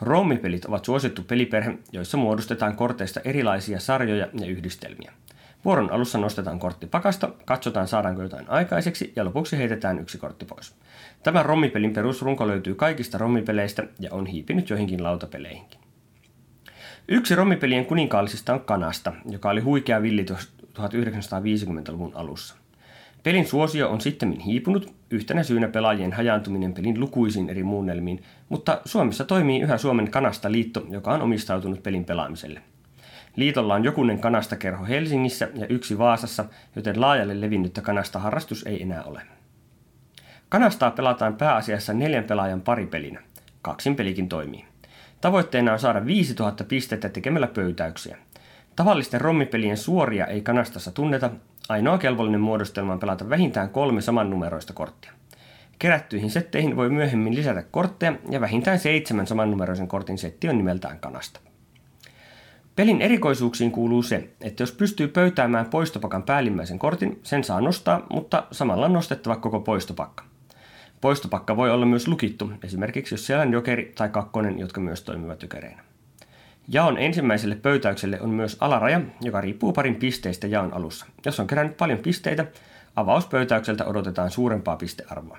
[0.00, 5.12] Rommipelit ovat suosittu peliperhe, joissa muodostetaan korteista erilaisia sarjoja ja yhdistelmiä.
[5.64, 10.74] Vuoron alussa nostetaan kortti pakasta, katsotaan saadaanko jotain aikaiseksi ja lopuksi heitetään yksi kortti pois.
[11.22, 15.80] Tämä rommipelin perusrunko löytyy kaikista rommipeleistä ja on hiipinyt joihinkin lautapeleihinkin.
[17.08, 20.26] Yksi rommipelien kuninkaallisista on Kanasta, joka oli huikea villi
[20.78, 22.54] 1950-luvun alussa.
[23.22, 29.24] Pelin suosio on sitten hiipunut, yhtenä syynä pelaajien hajaantuminen pelin lukuisiin eri muunnelmiin, mutta Suomessa
[29.24, 32.62] toimii yhä Suomen Kanasta liitto, joka on omistautunut pelin pelaamiselle.
[33.36, 36.44] Liitolla on jokunen kanastakerho Helsingissä ja yksi Vaasassa,
[36.76, 39.22] joten laajalle levinnyttä kanasta harrastus ei enää ole.
[40.48, 43.22] Kanastaa pelataan pääasiassa neljän pelaajan paripelinä.
[43.62, 44.64] Kaksin pelikin toimii.
[45.20, 48.18] Tavoitteena on saada 5000 pistettä tekemällä pöytäyksiä.
[48.76, 51.30] Tavallisten rommipelien suoria ei kanastassa tunneta,
[51.68, 55.12] Ainoa kelvollinen muodostelma on pelata vähintään kolme samannumeroista korttia.
[55.78, 61.40] Kerättyihin setteihin voi myöhemmin lisätä kortteja ja vähintään seitsemän samannumeroisen kortin setti on nimeltään kanasta.
[62.76, 68.46] Pelin erikoisuuksiin kuuluu se, että jos pystyy pöytäämään poistopakan päällimmäisen kortin, sen saa nostaa, mutta
[68.52, 70.24] samalla on nostettava koko poistopakka.
[71.00, 75.42] Poistopakka voi olla myös lukittu, esimerkiksi jos siellä on jokeri tai kakkonen, jotka myös toimivat
[75.42, 75.82] jokereinä.
[76.68, 81.06] Jaon ensimmäiselle pöytäykselle on myös alaraja, joka riippuu parin pisteistä jaon alussa.
[81.24, 82.46] Jos on kerännyt paljon pisteitä,
[82.96, 85.38] avauspöytäykseltä odotetaan suurempaa pistearvoa.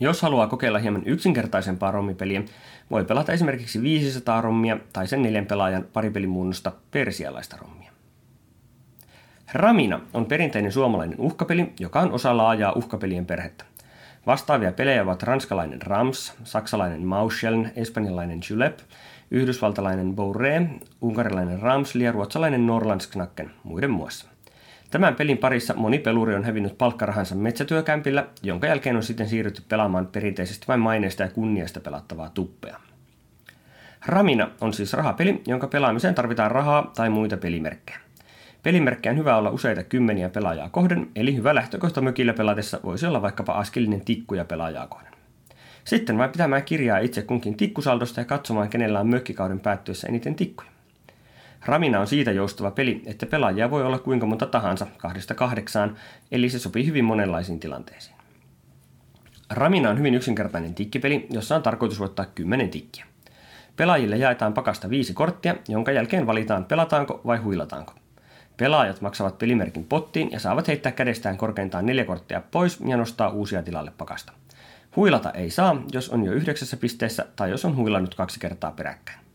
[0.00, 2.42] Jos haluaa kokeilla hieman yksinkertaisempaa rommipeliä,
[2.90, 7.90] voi pelata esimerkiksi 500 rommia tai sen neljän pelaajan paripelimuunnosta persialaista rommia.
[9.52, 13.64] Ramina on perinteinen suomalainen uhkapeli, joka on osa laajaa uhkapelien perhettä.
[14.26, 18.78] Vastaavia pelejä ovat ranskalainen Rams, saksalainen Mauscheln, espanjalainen Julep
[19.30, 24.35] yhdysvaltalainen Bourré, unkarilainen Ramsli ja ruotsalainen Norlandsknacken muiden muassa.
[24.90, 30.06] Tämän pelin parissa moni peluri on hävinnyt palkkarahansa metsätyökämpillä, jonka jälkeen on sitten siirrytty pelaamaan
[30.06, 32.80] perinteisesti vain maineesta ja kunniasta pelattavaa tuppea.
[34.06, 37.98] Ramina on siis rahapeli, jonka pelaamiseen tarvitaan rahaa tai muita pelimerkkejä.
[38.62, 43.22] Pelimerkkejä on hyvä olla useita kymmeniä pelaajaa kohden, eli hyvä lähtökohta mökillä pelatessa voisi olla
[43.22, 45.12] vaikkapa askelinen tikkuja pelaajaa kohden.
[45.84, 50.75] Sitten vain pitämään kirjaa itse kunkin tikkusaldosta ja katsomaan, kenellä on mökkikauden päättyessä eniten tikkuja.
[51.66, 55.96] Ramina on siitä joustava peli, että pelaajia voi olla kuinka monta tahansa, kahdesta kahdeksaan,
[56.32, 58.16] eli se sopii hyvin monenlaisiin tilanteisiin.
[59.50, 63.04] Ramina on hyvin yksinkertainen tikkipeli, jossa on tarkoitus voittaa 10 tikkiä.
[63.76, 67.92] Pelaajille jaetaan pakasta viisi korttia, jonka jälkeen valitaan pelataanko vai huilataanko.
[68.56, 73.62] Pelaajat maksavat pelimerkin pottiin ja saavat heittää kädestään korkeintaan neljä korttia pois ja nostaa uusia
[73.62, 74.32] tilalle pakasta.
[74.96, 79.25] Huilata ei saa, jos on jo yhdeksässä pisteessä tai jos on huilannut kaksi kertaa peräkkäin.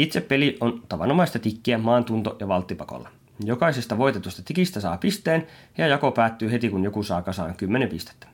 [0.00, 3.08] Itse peli on tavanomaista tikkiä maantunto- ja valttipakolla.
[3.44, 5.46] Jokaisesta voitetusta tikistä saa pisteen
[5.78, 8.28] ja jako päättyy heti kun joku saa kasaan 10 pistettä.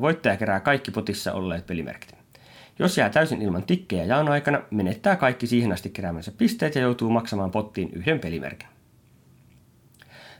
[0.00, 2.14] Voittaja kerää kaikki potissa olleet pelimerkit.
[2.78, 7.10] Jos jää täysin ilman tikkejä jaon aikana, menettää kaikki siihen asti keräämänsä pisteet ja joutuu
[7.10, 8.68] maksamaan pottiin yhden pelimerkin.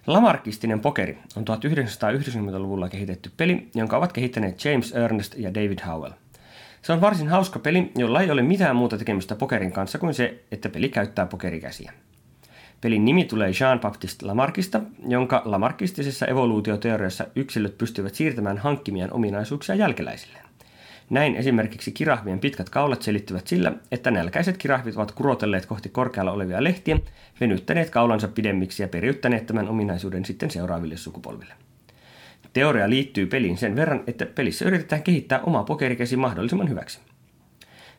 [0.07, 6.13] Lamarkistinen pokeri on 1990-luvulla kehitetty peli, jonka ovat kehittäneet James Ernest ja David Howell.
[6.83, 10.45] Se on varsin hauska peli, jolla ei ole mitään muuta tekemistä pokerin kanssa kuin se,
[10.51, 11.93] että peli käyttää pokerikäsiä.
[12.81, 20.45] Pelin nimi tulee Jean-Baptiste Lamarckista, jonka lamarkistisessa evoluutioteoriassa yksilöt pystyvät siirtämään hankkimien ominaisuuksia jälkeläisilleen.
[21.11, 26.65] Näin esimerkiksi kirahvien pitkät kaulat selittyvät sillä, että nälkäiset kirahvit ovat kurotelleet kohti korkealla olevia
[26.65, 26.99] lehtiä,
[27.41, 31.55] venyttäneet kaulansa pidemmiksi ja periyttäneet tämän ominaisuuden sitten seuraaville sukupolville.
[32.53, 37.01] Teoria liittyy peliin sen verran, että pelissä yritetään kehittää oma pokerikäsi mahdollisimman hyväksi.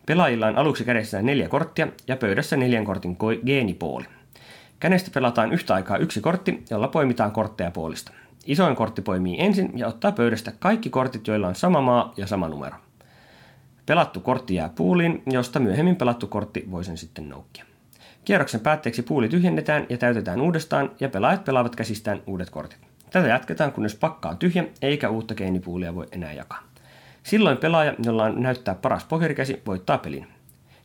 [0.05, 4.05] Pelaajilla on aluksi kädessään neljä korttia ja pöydässä neljän kortin geenipooli.
[4.79, 8.11] Känestä pelataan yhtä aikaa yksi kortti, jolla poimitaan kortteja puolista.
[8.45, 12.47] Isoin kortti poimii ensin ja ottaa pöydästä kaikki kortit, joilla on sama maa ja sama
[12.47, 12.75] numero.
[13.85, 17.65] Pelattu kortti jää puuliin, josta myöhemmin pelattu kortti voi sen sitten noukkia.
[18.25, 22.92] Kierroksen päätteeksi puuli tyhjennetään ja täytetään uudestaan ja pelaajat pelaavat käsistään uudet kortit.
[23.13, 26.63] Tätä jatketaan, kunnes pakka on tyhjä eikä uutta geenipuulia voi enää jakaa.
[27.23, 30.28] Silloin pelaaja, jolla on näyttää paras pokerikäsi, voittaa pelin.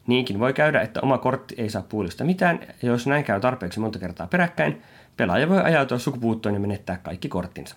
[0.06, 3.80] Niinkin voi käydä, että oma kortti ei saa puulista mitään, ja jos näin käy tarpeeksi
[3.80, 4.82] monta kertaa peräkkäin,
[5.16, 7.76] pelaaja voi ajautua sukupuuttoon ja menettää kaikki korttinsa.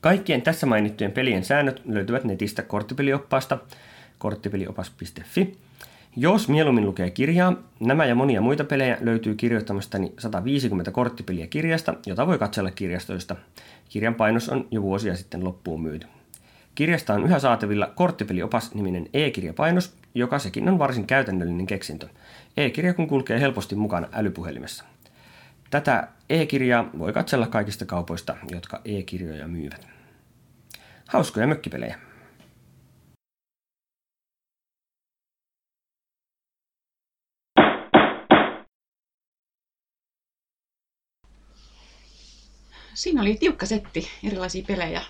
[0.00, 3.58] Kaikkien tässä mainittujen pelien säännöt löytyvät netistä korttipelioppaasta
[4.18, 5.58] korttipeliopas.fi.
[6.16, 12.26] Jos mieluummin lukee kirjaa, nämä ja monia muita pelejä löytyy kirjoittamastani 150 korttipeliä kirjasta, jota
[12.26, 13.36] voi katsella kirjastoista.
[13.88, 16.06] Kirjan painos on jo vuosia sitten loppuun myyty.
[16.74, 22.08] Kirjasta on yhä saatavilla korttipeliopas-niminen e-kirjapainos, joka sekin on varsin käytännöllinen keksintö.
[22.56, 24.84] E-kirja kun kulkee helposti mukana älypuhelimessa.
[25.70, 29.86] Tätä e-kirjaa voi katsella kaikista kaupoista, jotka e-kirjoja myyvät.
[31.08, 32.11] Hauskoja mökkipelejä.
[42.94, 45.02] Siinä oli tiukka setti erilaisia pelejä.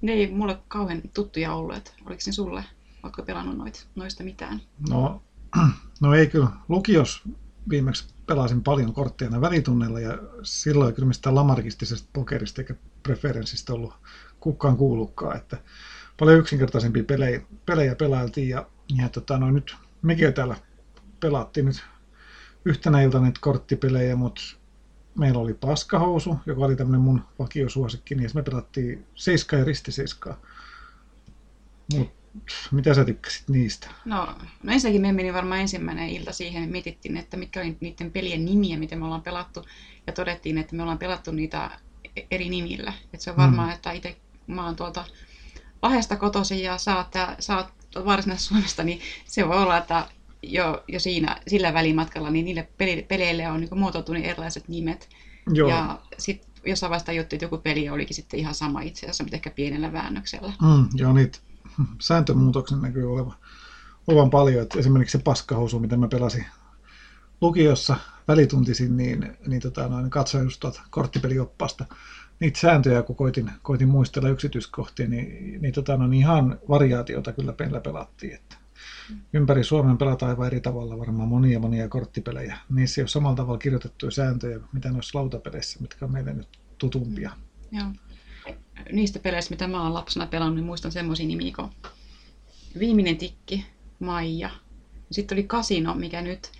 [0.00, 2.64] Ne ei mulle kauhean tuttuja ollut, että oliko ne sulle,
[3.02, 4.60] oletko pelannut noit, noista mitään?
[4.90, 5.22] No,
[6.00, 6.48] no ei kyllä.
[6.68, 7.22] Lukios
[7.68, 13.94] viimeksi pelasin paljon kortteja välitunneilla ja silloin kyllä mistään lamarkistisesta pokerista eikä preferenssistä ollut
[14.40, 15.58] kukaan kuullutkaan, että
[16.18, 20.56] paljon yksinkertaisempia pelejä, pelejä pelailtiin ja, ja tota, no, nyt mekin täällä
[21.20, 21.84] pelattiin nyt
[22.64, 24.42] yhtenä iltana näitä korttipelejä, mutta
[25.18, 30.36] meillä oli paskahousu, joka oli tämmöinen mun vakiosuosikki, niin me pelattiin seiskaa ja ristiseiskaa.
[31.94, 32.18] Mut
[32.70, 33.90] mitä sä tykkäsit niistä?
[34.04, 34.28] No,
[34.62, 38.44] no ensinnäkin me meni varmaan ensimmäinen ilta siihen, että mietittiin, että mitkä oli niiden pelien
[38.44, 39.64] nimiä, miten me ollaan pelattu.
[40.06, 41.70] Ja todettiin, että me ollaan pelattu niitä
[42.30, 42.92] eri nimillä.
[43.04, 43.74] Että se on varmaan, mm.
[43.74, 45.04] että itse mä oon tuolta
[45.82, 47.66] Lahdesta kotoisin ja sä oot, sä oot
[48.04, 50.06] Varsinais-Suomesta, niin se voi olla, että
[50.42, 52.68] jo, jo siinä, sillä välimatkalla niin niille
[53.08, 55.08] peleille on niin muotoutunut erilaiset nimet.
[55.52, 55.68] Joo.
[55.68, 59.36] Ja sitten jossain vaiheessa juttu, että joku peli olikin sitten ihan sama itse asiassa, mutta
[59.36, 60.52] ehkä pienellä väännöksellä.
[60.62, 61.38] Mm, joo, niitä
[62.00, 63.36] sääntömuutoksen näkyy olevan,
[64.06, 64.62] olevan paljon.
[64.62, 66.44] Että esimerkiksi se paskahousu, mitä mä pelasin
[67.40, 67.96] lukiossa
[68.28, 71.84] välituntisin, niin, niin tota, noin, katsoin just tuota korttipelioppaasta
[72.40, 77.54] niitä sääntöjä, kun koitin, koitin muistella yksityiskohtia, niin, niin, tota, no, niin ihan variaatiota kyllä
[77.82, 78.34] pelattiin.
[78.34, 78.56] Että
[79.32, 82.58] ympäri Suomen pelataan aivan eri tavalla varmaan monia monia korttipelejä.
[82.70, 87.30] Niissä ei ole samalla tavalla kirjoitettuja sääntöjä, mitä noissa lautapeleissä, mitkä on meille nyt tutumpia.
[87.72, 87.86] Joo
[88.92, 91.70] niistä peleistä, mitä mä oon lapsena pelannut, niin muistan semmoisia nimiä kuin
[92.78, 93.66] Viimeinen tikki,
[93.98, 94.50] Maija.
[95.10, 96.52] Sitten oli Kasino, mikä nyt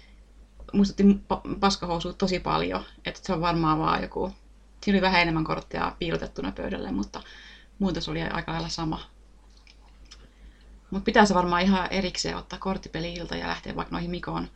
[0.73, 1.05] muistutti
[1.61, 2.85] paskahousua tosi paljon.
[3.05, 4.33] Että se on varmaan vaan joku...
[4.85, 7.23] Siinä oli vähän enemmän kortteja piilotettuna pöydälle, mutta
[7.79, 9.01] muuten se oli aika lailla sama.
[10.91, 14.49] Mutta pitäisi varmaan ihan erikseen ottaa korttipeli-ilta ja lähteä vaikka noihin Mikon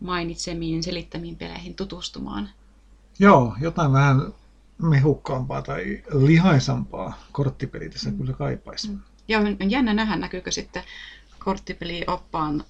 [0.00, 2.48] mainitsemiin, selittämiin peleihin tutustumaan.
[3.18, 4.32] Joo, jotain vähän
[4.78, 8.16] mehukkaampaa tai lihaisampaa korttipeli tässä mm.
[8.18, 8.88] kyllä kaipaisi.
[8.88, 8.98] Mm.
[9.28, 10.82] Ja on jännä nähdä, näkyykö sitten
[11.38, 12.64] korttipelioppaan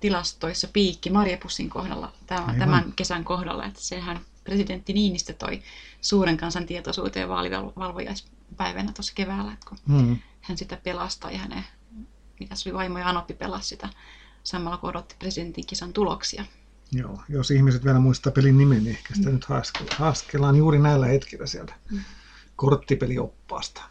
[0.00, 5.62] tilastoissa piikki Marjapussin kohdalla, tämän, tämän kesän kohdalla, että sehän presidentti Niinistö toi
[6.00, 10.16] suuren kansan tietoisuuteen vaalivalvojaispäivänä tuossa keväällä, että kun hmm.
[10.40, 11.64] hän sitä pelastaa ja hänen,
[12.40, 13.88] mitä se oli vaimo ja Anoppi pelasi sitä
[14.42, 16.44] samalla kun odotti presidentin kisan tuloksia.
[16.92, 19.34] Joo, jos ihmiset vielä muistaa pelin nimen, niin ehkä sitä mm.
[19.34, 22.00] nyt haaskellaan, haaskellaan juuri näillä hetkillä sieltä mm.
[22.56, 23.82] korttipelioppaasta.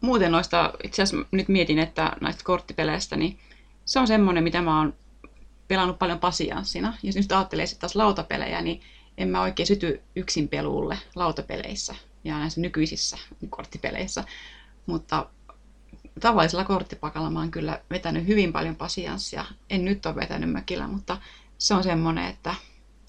[0.00, 3.38] Muuten noista, itse asiassa nyt mietin, että näistä korttipeleistä, niin
[3.84, 4.94] se on semmoinen, mitä mä oon
[5.68, 6.94] pelannut paljon pasianssina.
[7.02, 8.80] Jos nyt ajattelee sitten taas lautapelejä, niin
[9.18, 13.18] en mä oikein syty yksin peluulle lautapeleissä ja näissä nykyisissä
[13.50, 14.24] korttipeleissä.
[14.86, 15.26] Mutta
[16.20, 19.44] tavallisella korttipakalla mä oon kyllä vetänyt hyvin paljon pasianssia.
[19.70, 21.18] En nyt ole vetänyt mökillä, mutta
[21.58, 22.54] se on semmoinen, että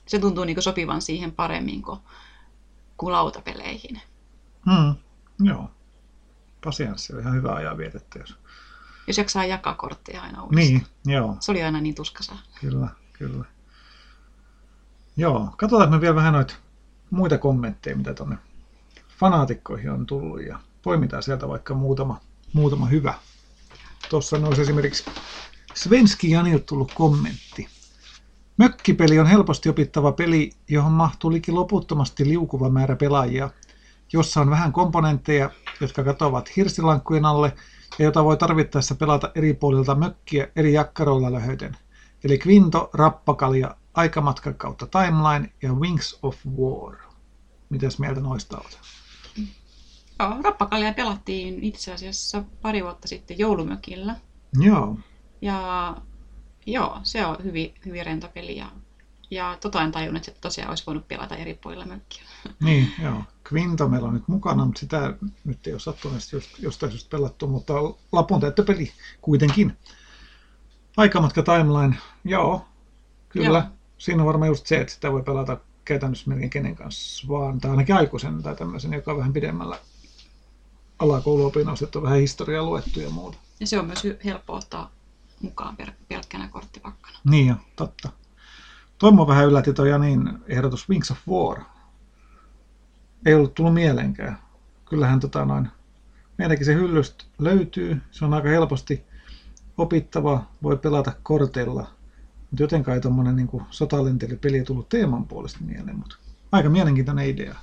[0.05, 1.99] se tuntuu niin sopivan siihen paremmin kuin,
[2.97, 4.01] kuin lautapeleihin.
[4.65, 4.95] Hmm,
[5.39, 5.71] joo.
[6.63, 8.35] Pasianssi on ihan hyvä ajan vietettä, jos...
[9.07, 10.67] Jos jaksaa jakaa kortteja aina uudestaan.
[10.67, 11.37] Niin, joo.
[11.39, 12.35] Se oli aina niin tuskasa.
[12.61, 13.45] Kyllä, kyllä.
[15.17, 16.53] Joo, katsotaan me vielä vähän noita
[17.09, 18.37] muita kommentteja, mitä tuonne
[19.19, 22.19] fanaatikkoihin on tullut ja poimitaan sieltä vaikka muutama
[22.53, 23.13] muutama hyvä.
[24.09, 25.05] Tuossa olisi esimerkiksi
[25.73, 27.67] Svenski Janilta tullut kommentti.
[28.57, 33.49] Mökkipeli on helposti opittava peli, johon mahtuu liki loputtomasti liukuva määrä pelaajia,
[34.13, 35.49] jossa on vähän komponentteja,
[35.81, 37.53] jotka katoavat hirsilankkujen alle
[37.99, 41.77] ja jota voi tarvittaessa pelata eri puolilta mökkiä eri jakkaroilla löhöten.
[42.23, 46.95] Eli Quinto, Rappakalja, Aikamatka kautta Timeline ja Wings of War.
[47.69, 48.79] Mitäs mieltä noista olet?
[50.19, 54.15] Joo, Rappakallia pelattiin itse asiassa pari vuotta sitten joulumökillä.
[54.59, 54.97] Joo,
[55.41, 55.97] Ja
[56.65, 58.57] joo, se on hyvin, hyvin rento peli.
[58.57, 58.71] Ja,
[59.31, 62.23] ja tota en tajunnut, että tosiaan olisi voinut pelata eri puolilla mökkiä.
[62.63, 63.23] niin joo.
[63.53, 65.13] Quinta meillä on nyt mukana, mutta sitä
[65.45, 67.73] nyt ei ole sattuneesti jostain syystä pelattu, mutta
[68.11, 68.91] lapun täyttöpeli
[69.21, 69.77] kuitenkin.
[70.97, 72.65] Aikamatka timeline, joo,
[73.29, 73.57] kyllä.
[73.57, 73.77] Joo.
[73.97, 77.71] Siinä on varmaan just se, että sitä voi pelata käytännössä melkein kenen kanssa vaan, tai
[77.71, 79.79] ainakin aikuisen tai tämmöisen, joka on vähän pidemmällä
[80.99, 83.37] alakouluopinnoissa, että on vähän historiaa luettu ja muuta.
[83.59, 84.91] Ja se on myös helppo ottaa
[85.41, 85.77] mukaan
[86.07, 87.17] pelkkänä korttipakkana.
[87.23, 88.09] Niin jo, totta.
[88.97, 91.61] Toi mua vähän yllätti toi Janin ehdotus Wings of War.
[93.25, 94.39] Ei ollut tullut mieleenkään.
[94.85, 95.67] Kyllähän tota noin,
[96.37, 98.01] meidänkin se hyllystä löytyy.
[98.11, 99.03] Se on aika helposti
[99.77, 101.87] opittava, voi pelata korteilla.
[102.51, 106.17] Mutta jotenkaan ei tommonen niin sotalentelipeli tullut teeman puolesta mieleen, mutta
[106.51, 107.55] aika mielenkiintoinen idea.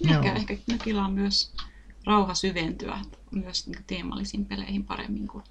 [0.00, 0.36] Ja Ehkä, Joo.
[0.36, 1.52] ehkä mökillä on myös
[2.06, 2.98] rauha syventyä
[3.30, 5.44] myös niin teemallisiin peleihin paremmin kuin,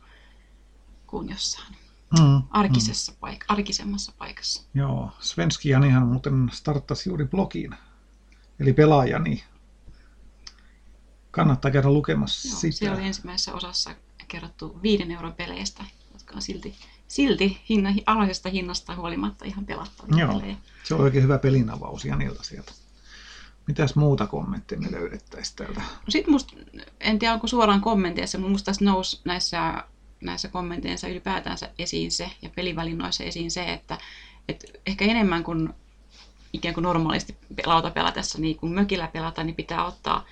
[1.08, 1.76] kuin jossain
[2.20, 4.64] Mm, arkisessa paik- arkisemmassa paikassa.
[4.74, 7.76] Joo, Svenski Janihan muuten starttasi juuri blogin,
[8.60, 9.44] eli pelaajani.
[11.32, 12.78] Kannattaa käydä lukemassa Joo, sitä.
[12.78, 13.96] siellä oli ensimmäisessä osassa
[14.28, 15.84] kerrottu viiden euron peleistä,
[16.14, 16.76] jotka on silti,
[17.08, 20.34] silti hinna, alhaisesta hinnasta huolimatta ihan pelattavia Joo.
[20.34, 20.56] pelejä.
[20.84, 22.72] Se on oikein hyvä pelinavaus Janilta sieltä.
[23.70, 25.80] Mitäs muuta kommentteja me löydettäisiin täältä?
[25.82, 26.54] No sit musta,
[27.00, 29.84] en tiedä onko suoraan kommenteissa, mutta musta tässä nousi näissä,
[30.22, 33.98] näissä kommenteissa ylipäätänsä esiin se ja pelivalinnoissa esiin se, että,
[34.48, 35.70] että ehkä enemmän kuin
[36.54, 40.26] ikään kuin normaalisti lauta pelatessa, niin kun mökillä pelataan, niin pitää ottaa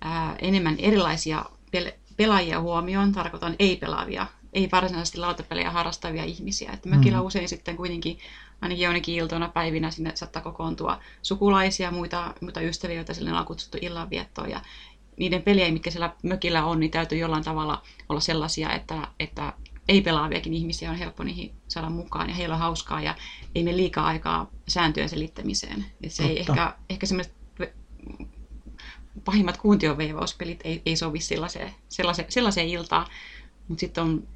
[0.00, 1.44] ää, enemmän erilaisia
[1.76, 6.72] pel- pelaajia huomioon, tarkoitan ei-pelaavia, ei varsinaisesti lautapelejä harrastavia ihmisiä.
[6.72, 7.26] Että mökillä Mm.
[7.26, 8.18] usein sitten kuitenkin
[8.60, 13.78] ainakin joinakin iltoina päivinä sinne saattaa kokoontua sukulaisia, muita, muita ystäviä, joita sille on kutsuttu
[13.80, 14.50] illanviettoon.
[14.50, 14.60] Ja
[15.16, 19.52] niiden pelejä, mitkä siellä mökillä on, niin täytyy jollain tavalla olla sellaisia, että, että
[19.88, 23.14] ei-pelaaviakin ihmisiä on helppo niihin saada mukaan ja heillä on hauskaa ja
[23.54, 25.86] ei mene liikaa aikaa sääntöjen selittämiseen.
[26.02, 26.52] Et se ei Totta.
[26.52, 27.34] ehkä, ehkä semmoiset
[29.24, 33.06] pahimmat kuuntioveivauspelit ei, ei sovi sellaiseen, sellaiseen, sellaiseen iltaan,
[33.68, 34.28] mutta sitten on,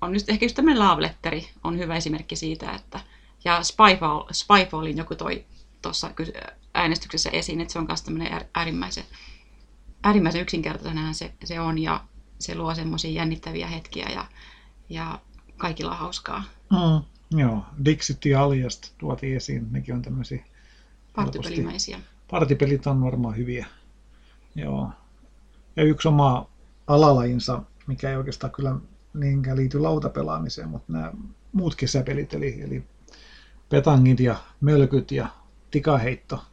[0.00, 3.00] on just, ehkä just tämmöinen love letteri on hyvä esimerkki siitä, että
[3.44, 5.44] ja Spyfall, Spyfallin joku toi
[5.82, 6.10] tuossa
[6.74, 9.04] äänestyksessä esiin, että se on myös tämmöinen äär- äärimmäisen,
[10.02, 12.04] äärimmäisen yksinkertainen se, se on ja
[12.38, 14.24] se luo semmoisia jännittäviä hetkiä ja,
[14.88, 15.18] ja
[15.56, 16.44] kaikilla on hauskaa.
[16.70, 17.04] Mm.
[17.38, 19.72] Joo, Dixit ja Aliasta tuotiin esiin.
[19.72, 20.44] Nekin on tämmöisiä
[21.16, 22.00] Partypelimäisiä.
[22.30, 23.66] partipelit on varmaan hyviä.
[24.54, 24.90] Joo.
[25.76, 26.50] Ja yksi oma
[26.86, 28.76] alalajinsa, mikä ei oikeastaan kyllä
[29.14, 31.12] niinkään liity lautapelaamiseen, mutta nämä
[31.52, 32.84] muut kesäpelit, eli, eli
[33.68, 35.28] petangit ja mölkyt ja
[35.70, 36.44] tikaheitto,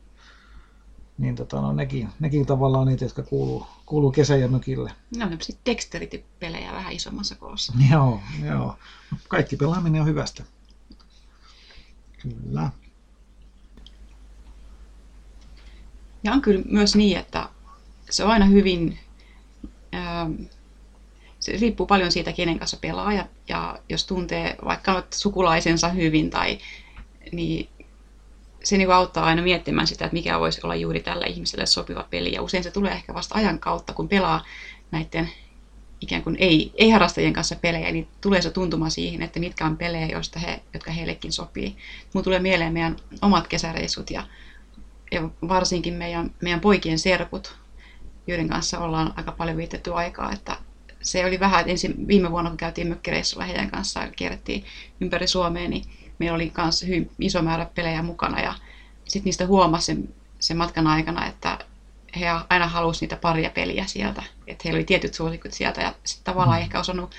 [1.18, 4.92] niin tota, no, nekin, nekin tavallaan niitä, jotka kuuluu, kuuluu kesä- ja mökille.
[5.18, 7.74] Ne on tämmöisiä dexterity-pelejä vähän isommassa koossa.
[7.92, 8.78] Joo, joo.
[9.28, 10.44] Kaikki pelaaminen on hyvästä.
[12.22, 12.72] Kyllä.
[16.24, 17.50] Ja on kyllä myös niin, että
[18.10, 19.00] se on aina hyvin,
[19.96, 20.34] ähm,
[21.40, 23.14] se riippuu paljon siitä, kenen kanssa pelaa.
[23.14, 26.60] Ja, ja jos tuntee vaikka sukulaisensa hyvin, tai,
[27.32, 27.70] niin
[28.64, 32.34] se niin auttaa aina miettimään sitä, että mikä voisi olla juuri tällä ihmiselle sopiva peli.
[32.34, 34.46] Ja usein se tulee ehkä vasta ajan kautta, kun pelaa
[34.92, 35.30] näiden
[36.02, 40.06] ikään kuin ei, ei-harrastajien kanssa pelejä, niin tulee se tuntuma siihen, että mitkä on pelejä,
[40.06, 41.78] joista he, jotka heillekin sopii.
[42.14, 44.24] Mulla tulee mieleen meidän omat kesäreissut ja
[45.12, 47.56] ja varsinkin meidän, meidän poikien serkut,
[48.28, 50.58] joiden kanssa ollaan aika paljon vietetty aikaa, että
[51.02, 54.66] se oli vähän, että ensin viime vuonna kun käytiin mökkireissulla heidän kanssaan kierrettiin
[55.02, 55.84] ympäri Suomea, niin
[56.22, 58.54] meillä oli myös hyvin iso määrä pelejä mukana ja
[59.06, 60.10] sitten niistä huomasi sen,
[60.40, 61.58] sen matkan aikana, että
[62.20, 66.34] he aina halusivat niitä paria peliä sieltä, että heillä oli tietyt suosikut sieltä ja sitten
[66.34, 66.64] tavallaan Mm.
[66.64, 67.12] ehkä osannut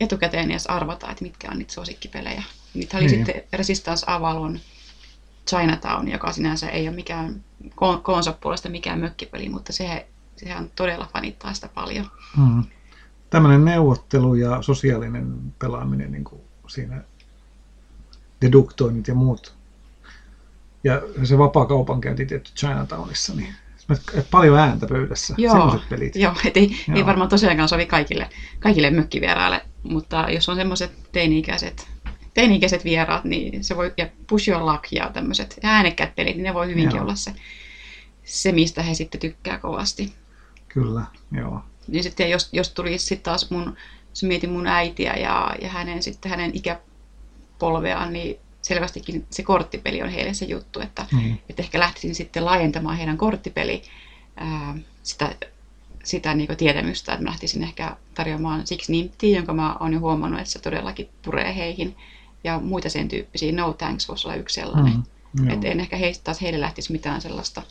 [0.00, 2.42] etukäteen edes arvata, että mitkä on niitä suosikkipelejä.
[2.74, 3.16] Niitä oli Niin.
[3.26, 4.60] sitten Resistance Avalon,
[5.48, 11.08] Chinatown, joka sinänsä ei ole mikään ko- koonsa puolesta mikään mökkipeli, mutta se, sehän todella
[11.12, 12.10] fanittaa sitä paljon.
[12.36, 12.64] Mm.
[13.30, 17.04] Tämmöinen neuvottelu ja sosiaalinen pelaaminen niin kuin siinä
[18.42, 19.54] deduktoinnit ja muut.
[20.84, 23.54] Ja se vapaa kaupankäynti tietty Chinatownissa, niin
[24.30, 26.16] paljon ääntä pöydässä, Joo, pelit.
[26.16, 27.06] Joo, et ei, ei Joo.
[27.06, 28.28] varmaan tosiaankaan sovi kaikille,
[28.60, 31.88] kaikille mökkivieraille, mutta jos on semmoiset teini-ikäiset,
[32.34, 36.54] teini-ikäiset vieraat, niin se voi, ja push your luck ja tämmöiset äänekkäät pelit, niin ne
[36.54, 37.04] voi hyvinkin Joo.
[37.04, 37.34] olla se,
[38.24, 40.12] se, mistä he sitten tykkää kovasti.
[40.68, 41.62] Kyllä, joo.
[41.88, 43.76] Ja sitten jos, jos tuli sitten taas mun,
[44.10, 46.50] jos mietin mun äitiä ja, ja hänen, sitten hänen
[47.62, 51.38] ikäpolveaan, niin selvästikin se korttipeli on heille se juttu, että, Mm.
[51.50, 53.82] että ehkä lähtisin sitten laajentamaan heidän korttipeli
[54.36, 55.34] ää, sitä,
[56.04, 60.40] sitä niin tietämystä, että mä lähtisin ehkä tarjoamaan Six Nimptiä, jonka mä oon jo huomannut,
[60.40, 61.96] että se todellakin puree heihin,
[62.44, 63.52] ja muita sen tyyppisiä.
[63.52, 65.02] No Thanks voisi olla yksi sellainen.
[65.40, 65.50] Mm.
[65.50, 67.62] Että en ehkä heistä taas heille lähtisi mitään sellaista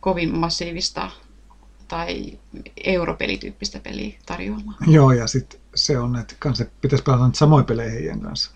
[0.00, 1.10] kovin massiivista
[1.90, 2.38] tai
[2.84, 4.76] europelityyppistä peliä tarjoamaan.
[4.86, 8.50] Joo, ja sitten se on, että kanssa pitäisi pelata nyt samoja pelejä heidän kanssa.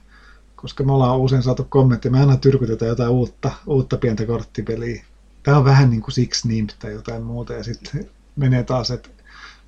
[0.56, 5.04] Koska me ollaan usein saatu kommentteja, me aina tyrkytetään jotain uutta, uutta pientä korttipeliä.
[5.42, 9.08] Tämä on vähän niin kuin Six Nimp tai jotain muuta, ja sitten menee taas, että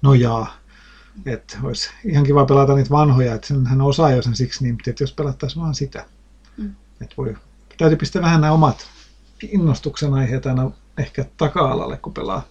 [0.02, 0.56] no jaa,
[1.26, 5.02] että olisi ihan kiva pelata niitä vanhoja, että hän osaa jo sen Six Nimp, että
[5.02, 6.04] jos pelattaisiin vaan sitä.
[6.56, 6.74] Mm.
[7.00, 7.36] Että voi,
[7.78, 8.86] täytyy pistää vähän nämä omat
[9.42, 12.42] innostuksen aiheet aina ehkä taka-alalle, kun pelaa,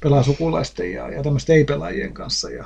[0.00, 2.64] pelaa sukulaisten ja, ja tämmöisten ei-pelaajien kanssa ja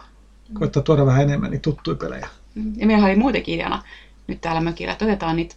[0.55, 2.28] koittaa tuoda vähän enemmän niitä tuttuja pelejä.
[2.76, 3.83] Ja meillä oli muutenkin ideana
[4.26, 5.55] nyt täällä mökillä, että otetaan niitä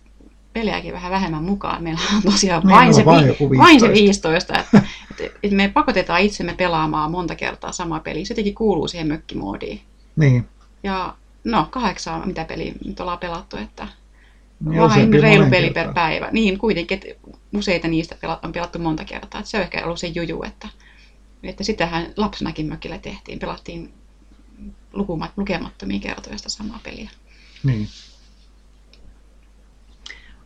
[0.53, 1.83] pelejäkin vähän vähemmän mukaan.
[1.83, 4.29] Meillä on tosiaan Niin, vain, on se, vain vi- joku vain se 15.
[4.29, 8.25] 15, että, että, että me pakotetaan itsemme pelaamaan monta kertaa sama peli.
[8.25, 9.81] Se jotenkin kuuluu siihen mökkimoodiin.
[10.15, 10.47] Niin.
[10.83, 11.13] Ja
[11.43, 13.87] no, kahdeksan mitä peliä nyt ollaan pelattu, että
[14.73, 15.85] Ja vain useampia reilu peli kertaan.
[15.85, 16.29] per päivä.
[16.31, 19.39] Niin, kuitenkin, että useita niistä on pelattu monta kertaa.
[19.39, 20.67] Että se on ehkä ollut se juju, että,
[21.43, 23.39] että sitähän lapsenakin mökillä tehtiin.
[23.39, 23.93] Pelattiin
[24.93, 27.09] lukumat, lukemattomia kertoja sitä samaa peliä.
[27.63, 27.89] Niin.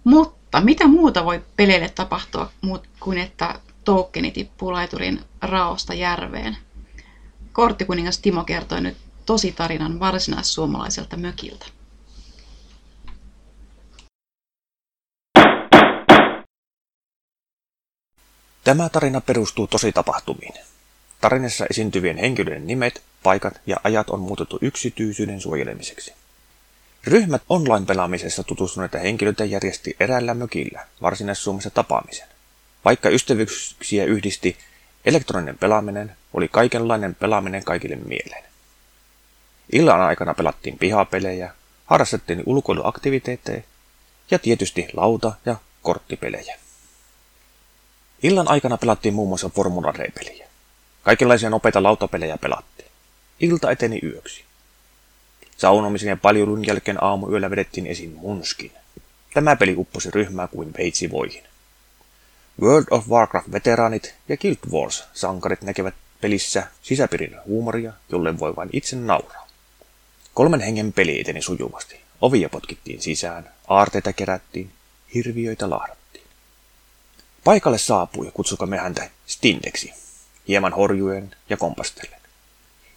[0.03, 2.51] Mutta mitä muuta voi peleille tapahtua
[2.99, 6.57] kuin että tokeni tippuu laiturin raosta järveen?
[7.53, 11.65] Korttikuningas Timo kertoi nyt tosi tarinan varsinaissuomalaiselta mökiltä.
[18.63, 20.66] Tämä tarina perustuu tositapahtumiin.
[21.21, 26.13] Tarinassa esiintyvien henkilöiden nimet, paikat ja ajat on muutettu yksityisyyden suojelemiseksi.
[27.03, 32.27] Ryhmät online-pelaamisessa tutustuneita henkilöitä järjesti eräällä mökillä Varsinais-Suomessa tapaamisen.
[32.85, 34.57] Vaikka ystävyyksiä yhdisti
[35.05, 38.43] elektroninen pelaaminen, oli kaikenlainen pelaaminen kaikille mieleen.
[39.71, 41.53] Illan aikana pelattiin pihapelejä,
[41.85, 43.61] harrastettiin ulkoiluaktiviteetteja
[44.31, 46.57] ja tietysti lauta- ja korttipelejä.
[48.23, 50.46] Illan aikana pelattiin muun muassa Formula R-peliä.
[51.07, 52.91] Kaikenlaisia nopeita lautapelejä pelattiin.
[53.39, 54.43] Ilta eteni yöksi.
[55.57, 58.71] Saunomisen ja paljulun jälkeen aamuyöllä vedettiin esiin Munskin.
[59.33, 61.43] Tämä peli upposi ryhmää kuin veitsi voihin.
[62.61, 69.47] World of Warcraft-veteraanit ja Guild Wars-sankarit näkevät pelissä sisäpiirin huumoria, jolle voi vain itse nauraa.
[70.33, 72.01] Kolmen hengen peli eteni sujuvasti.
[72.21, 74.71] Ovia potkittiin sisään, aarteita kerättiin,
[75.13, 76.25] hirviöitä lahdattiin.
[77.43, 80.06] Paikalle saapui, kutsukamme häntä Stindeksi,
[80.47, 82.21] hieman horjuen ja kompastellen.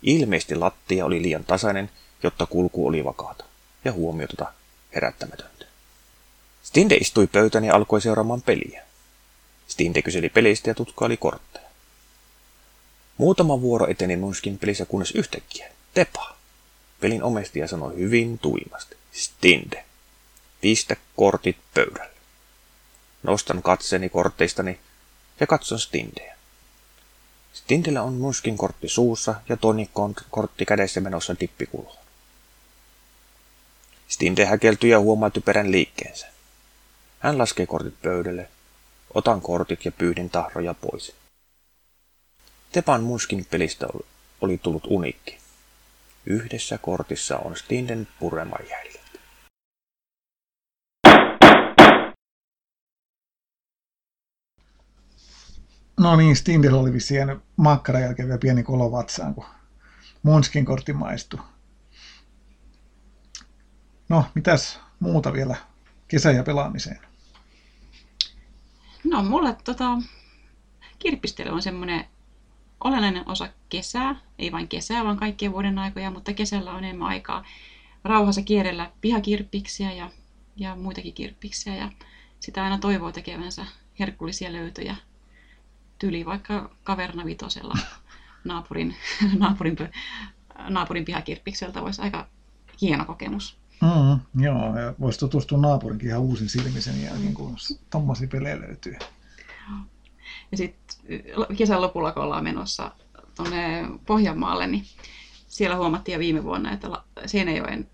[0.02, 1.90] Ilmeisesti lattia oli liian tasainen,
[2.22, 3.44] jotta kulku oli vakaata
[3.84, 4.52] ja huomiota
[4.94, 5.64] herättämätöntä.
[6.62, 8.84] Stinde istui pöytään ja alkoi seuraamaan peliä.
[9.68, 11.68] Stinde kyseli pelistä ja tutkaili kortteja.
[13.16, 16.36] Muutama vuoro eteni Munskin pelissä, kunnes yhtäkkiä Tepa.
[17.00, 18.96] Pelin omistaja sanoi hyvin tuimasti.
[19.12, 19.84] Stinde,
[20.60, 22.14] pistä kortit pöydälle.
[23.22, 24.80] Nostan katseeni korteistani
[25.40, 26.36] ja katson Stindeä.
[27.52, 31.96] Stindellä on Munskin kortti suussa ja toinen kont- kortti kädessä menossa tippikuloon.
[34.08, 36.26] Stinde häkeltyi ja huomaa typerän liikkeensä.
[37.18, 38.48] Hän laskee kortit pöydälle.
[39.14, 41.12] Otan kortit ja pyydin tahroja pois.
[42.72, 44.02] Tepan Munskin pelistä ol-
[44.40, 45.38] oli tullut unikki.
[46.26, 48.56] Yhdessä kortissa on Stinden purema.
[56.00, 59.44] No niin, Stindel oli vissiin jäänyt makkaran jälkeen vielä pieni kolo vatsaan, kun
[60.22, 61.40] Monskin kortti maistui.
[64.08, 65.56] No, mitäs muuta vielä
[66.08, 67.00] kesä- ja pelaamiseen?
[69.04, 69.98] No mulle tota,
[70.98, 72.04] kirppistely on semmoinen
[72.84, 77.44] olennainen osa kesää, ei vain kesää, vaan kaikkien vuoden aikoja, mutta kesällä on enemmän aikaa
[78.04, 80.10] rauhassa kierrellä pihakirppiksiä ja,
[80.56, 81.90] ja muitakin kirppiksiä ja
[82.40, 83.66] sitä aina toivoo tekevänsä
[83.98, 84.96] herkullisia löytöjä
[86.00, 87.74] tyli vaikka kaverna vitosella
[88.44, 88.96] naapurin,
[89.38, 89.76] naapurin,
[90.68, 92.28] naapurin pihakirppikseltä olisi aika
[92.80, 93.60] hieno kokemus.
[93.82, 97.56] Mm, joo, ja voisi tutustua naapurinkin ihan uusin silmin sen jälkeen, kun
[97.90, 98.96] tommosia pelejä löytyy.
[100.50, 100.96] Ja sitten
[101.56, 102.90] kesän lopulla, kun ollaan menossa
[103.36, 104.84] tuonne Pohjanmaalle, niin
[105.48, 106.88] siellä huomattiin jo viime vuonna, että
[107.26, 107.88] Seinäjoen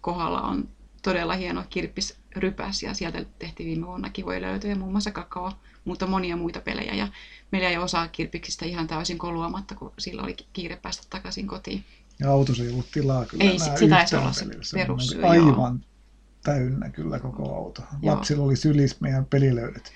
[0.00, 0.68] kohdalla on
[1.02, 5.52] todella hieno kirppisrypäs ja sieltä tehtiin viime vuonna kivoja löytöjä, muun muassa kakao,
[5.84, 6.94] mutta monia muita pelejä.
[6.94, 7.08] Ja
[7.50, 11.84] meillä ei osaa kirppiksistä ihan täysin koluamatta, kun sillä oli kiire päästä takaisin kotiin.
[12.20, 15.30] Ja autossa ei ollut tilaa kyllä Ei, sit se taisi yhtään olla se perussyy, niin
[15.30, 15.84] aivan
[16.44, 17.82] täynnä kyllä koko auto.
[18.02, 18.14] Joo.
[18.14, 19.92] Lapsilla oli sylis meidän pelilöydöt.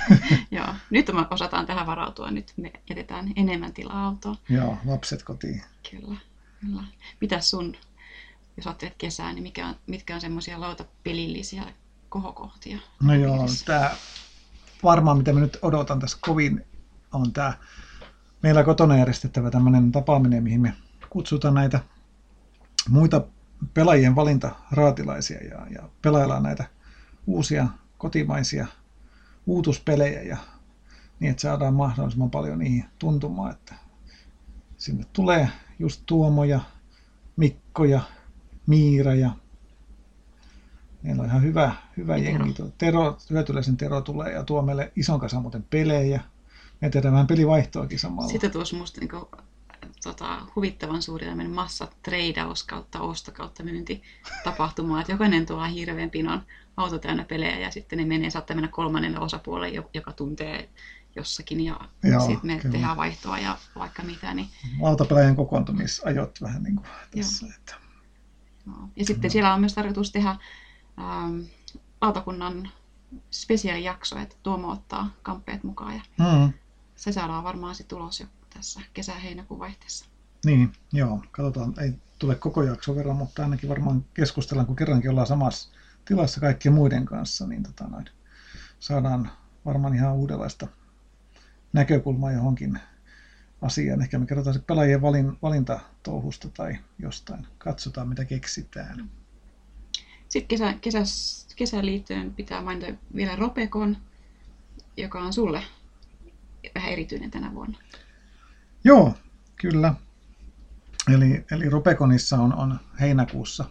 [0.50, 0.66] Joo.
[0.90, 2.30] Nyt me osataan tähän varautua.
[2.30, 4.36] Nyt me jätetään enemmän tilaa autoon.
[4.48, 5.62] Joo, lapset kotiin.
[5.90, 6.16] Kyllä.
[6.60, 6.84] kyllä.
[7.20, 7.76] Mitäs sun,
[8.56, 11.64] jos ajattelet kesää, niin mikä on, mitkä on semmoisia lautapelillisiä
[12.08, 12.78] kohokohtia?
[13.02, 13.90] No joo, tämä
[14.84, 16.66] varmaan mitä mä nyt odotan tässä kovin
[17.12, 17.52] on tämä
[18.42, 20.74] meillä kotona järjestettävä tämmöinen tapaaminen, mihin me
[21.10, 21.80] kutsutaan näitä
[22.88, 23.24] muita
[23.74, 26.64] pelaajien valintaraatilaisia ja, ja pelaillaan näitä
[27.26, 27.68] uusia
[27.98, 28.66] kotimaisia
[29.46, 30.36] uutuspelejä ja
[31.20, 33.74] niin, että saadaan mahdollisimman paljon niihin tuntumaan, että
[34.76, 36.60] sinne tulee just Tuomo ja
[37.36, 38.00] Mikko ja
[38.66, 39.30] Miira ja
[41.02, 42.52] meillä on ihan hyvä, hyvä jengi.
[42.52, 42.70] Tero.
[42.78, 46.20] Tero, Hyötyläisen Tero tulee ja tuo meille ison kasan muuten pelejä.
[46.80, 48.28] Me tehdään vähän pelivaihtoakin samalla.
[48.28, 49.24] Sitten tuossa musta niin kuin,
[50.02, 54.02] tota, huvittavan suuri tämmöinen massa treidaus kautta osto kautta myynti
[54.44, 56.42] tapahtuma, että jokainen tuo hirveän pinon
[56.76, 60.68] auto täynnä pelejä ja sitten ne menee, saattaa mennä kolmannelle osapuolelle, jo- joka tuntee
[61.16, 61.80] jossakin ja
[62.26, 62.72] sitten me kyllä.
[62.72, 64.34] tehdään vaihtoa ja vaikka mitä.
[64.34, 64.48] Niin,
[64.80, 66.86] Lautapelaajien kokoontumisajot vähän niin kuin
[67.16, 67.46] tässä.
[67.56, 67.74] Että.
[68.66, 68.88] joo.
[68.96, 70.36] Ja sitten siellä on myös tarkoitus tehdä
[70.98, 71.40] ähm,
[72.00, 72.68] lautakunnan
[73.30, 76.52] spesiaalijakso, että Tuomo ottaa kamppeet mukaan ja Mm,
[76.96, 80.04] se saadaan varmaan sitten ulos jo tässä kesä-heinäkuun vaihteessa.
[80.44, 81.22] niin, joo.
[81.30, 85.68] Katsotaan, ei tule koko jakson verran, mutta ainakin varmaan keskustellaan, kun kerrankin ollaan samassa
[86.04, 88.04] tilassa kaikkien muiden kanssa, niin tota noin,
[88.80, 89.30] saadaan
[89.64, 90.66] varmaan ihan uudenlaista
[91.72, 92.78] näkökulmaa johonkin
[93.62, 94.02] asiaan.
[94.02, 97.46] Ehkä me kerrotaan se pelaajien valin, valintatouhusta tai jostain.
[97.58, 99.10] Katsotaan, mitä keksitään.
[100.32, 103.96] Sitten kesä, kesäs, kesään liittyen pitää mainita vielä Ropekon,
[104.96, 105.62] joka on sulle
[106.74, 107.78] vähän erityinen tänä vuonna.
[108.84, 109.14] Joo,
[109.56, 109.94] kyllä.
[111.14, 113.64] Eli, eli Ropekonissa on, on heinäkuussa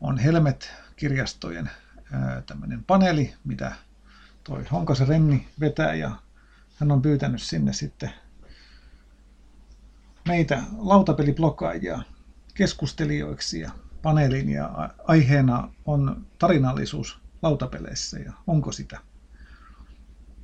[0.00, 1.70] on Helmet-kirjastojen
[2.46, 3.72] tämmöinen paneeli, mitä
[4.44, 6.10] toi Honkasen Renni vetää ja
[6.76, 8.10] hän on pyytänyt sinne sitten
[10.28, 12.02] meitä lautapeliblogaajia
[12.54, 13.70] keskustelijoiksi ja
[14.02, 19.00] paneelin ja aiheena on tarinallisuus lautapeleissä ja onko sitä.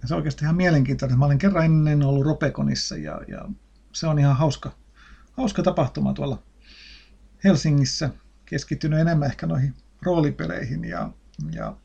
[0.03, 1.19] Ja se on oikeasti ihan mielenkiintoinen.
[1.19, 3.49] Mä olen kerran ennen ollut Ropekonissa ja, ja
[3.93, 4.73] se on ihan hauska,
[5.33, 6.43] hauska tapahtuma tuolla
[7.45, 8.11] Helsingissä.
[8.45, 11.11] Keskittynyt enemmän ehkä noihin roolipeleihin ja,
[11.53, 11.77] ja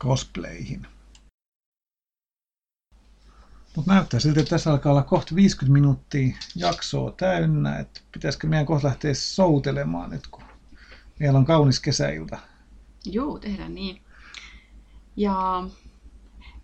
[0.00, 0.86] cosplayhin.
[3.76, 7.78] Mutta näyttää siltä, että tässä alkaa olla kohta 50 minuuttia jaksoa täynnä.
[7.78, 10.47] Että pitäisikö meidän kohta lähteä soutelemaan nyt, kun
[11.20, 12.38] vielä on kaunis kesäilta.
[13.04, 14.02] Joo, tehdään niin.
[15.16, 15.68] Ja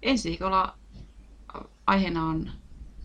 [0.02, 0.78] ensi viikolla
[1.86, 2.50] aiheena on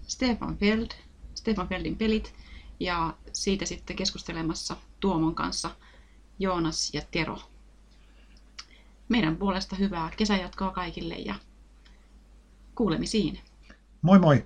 [0.07, 0.87] Stefan Feld,
[1.35, 2.33] Stefan Feldin pelit,
[2.79, 5.75] ja siitä sitten keskustelemassa Tuomon kanssa
[6.39, 7.39] Joonas ja Tero.
[9.09, 11.35] Meidän puolesta hyvää kesäjatkoa kaikille ja
[12.75, 13.39] kuulemisiin.
[14.01, 14.45] Moi moi!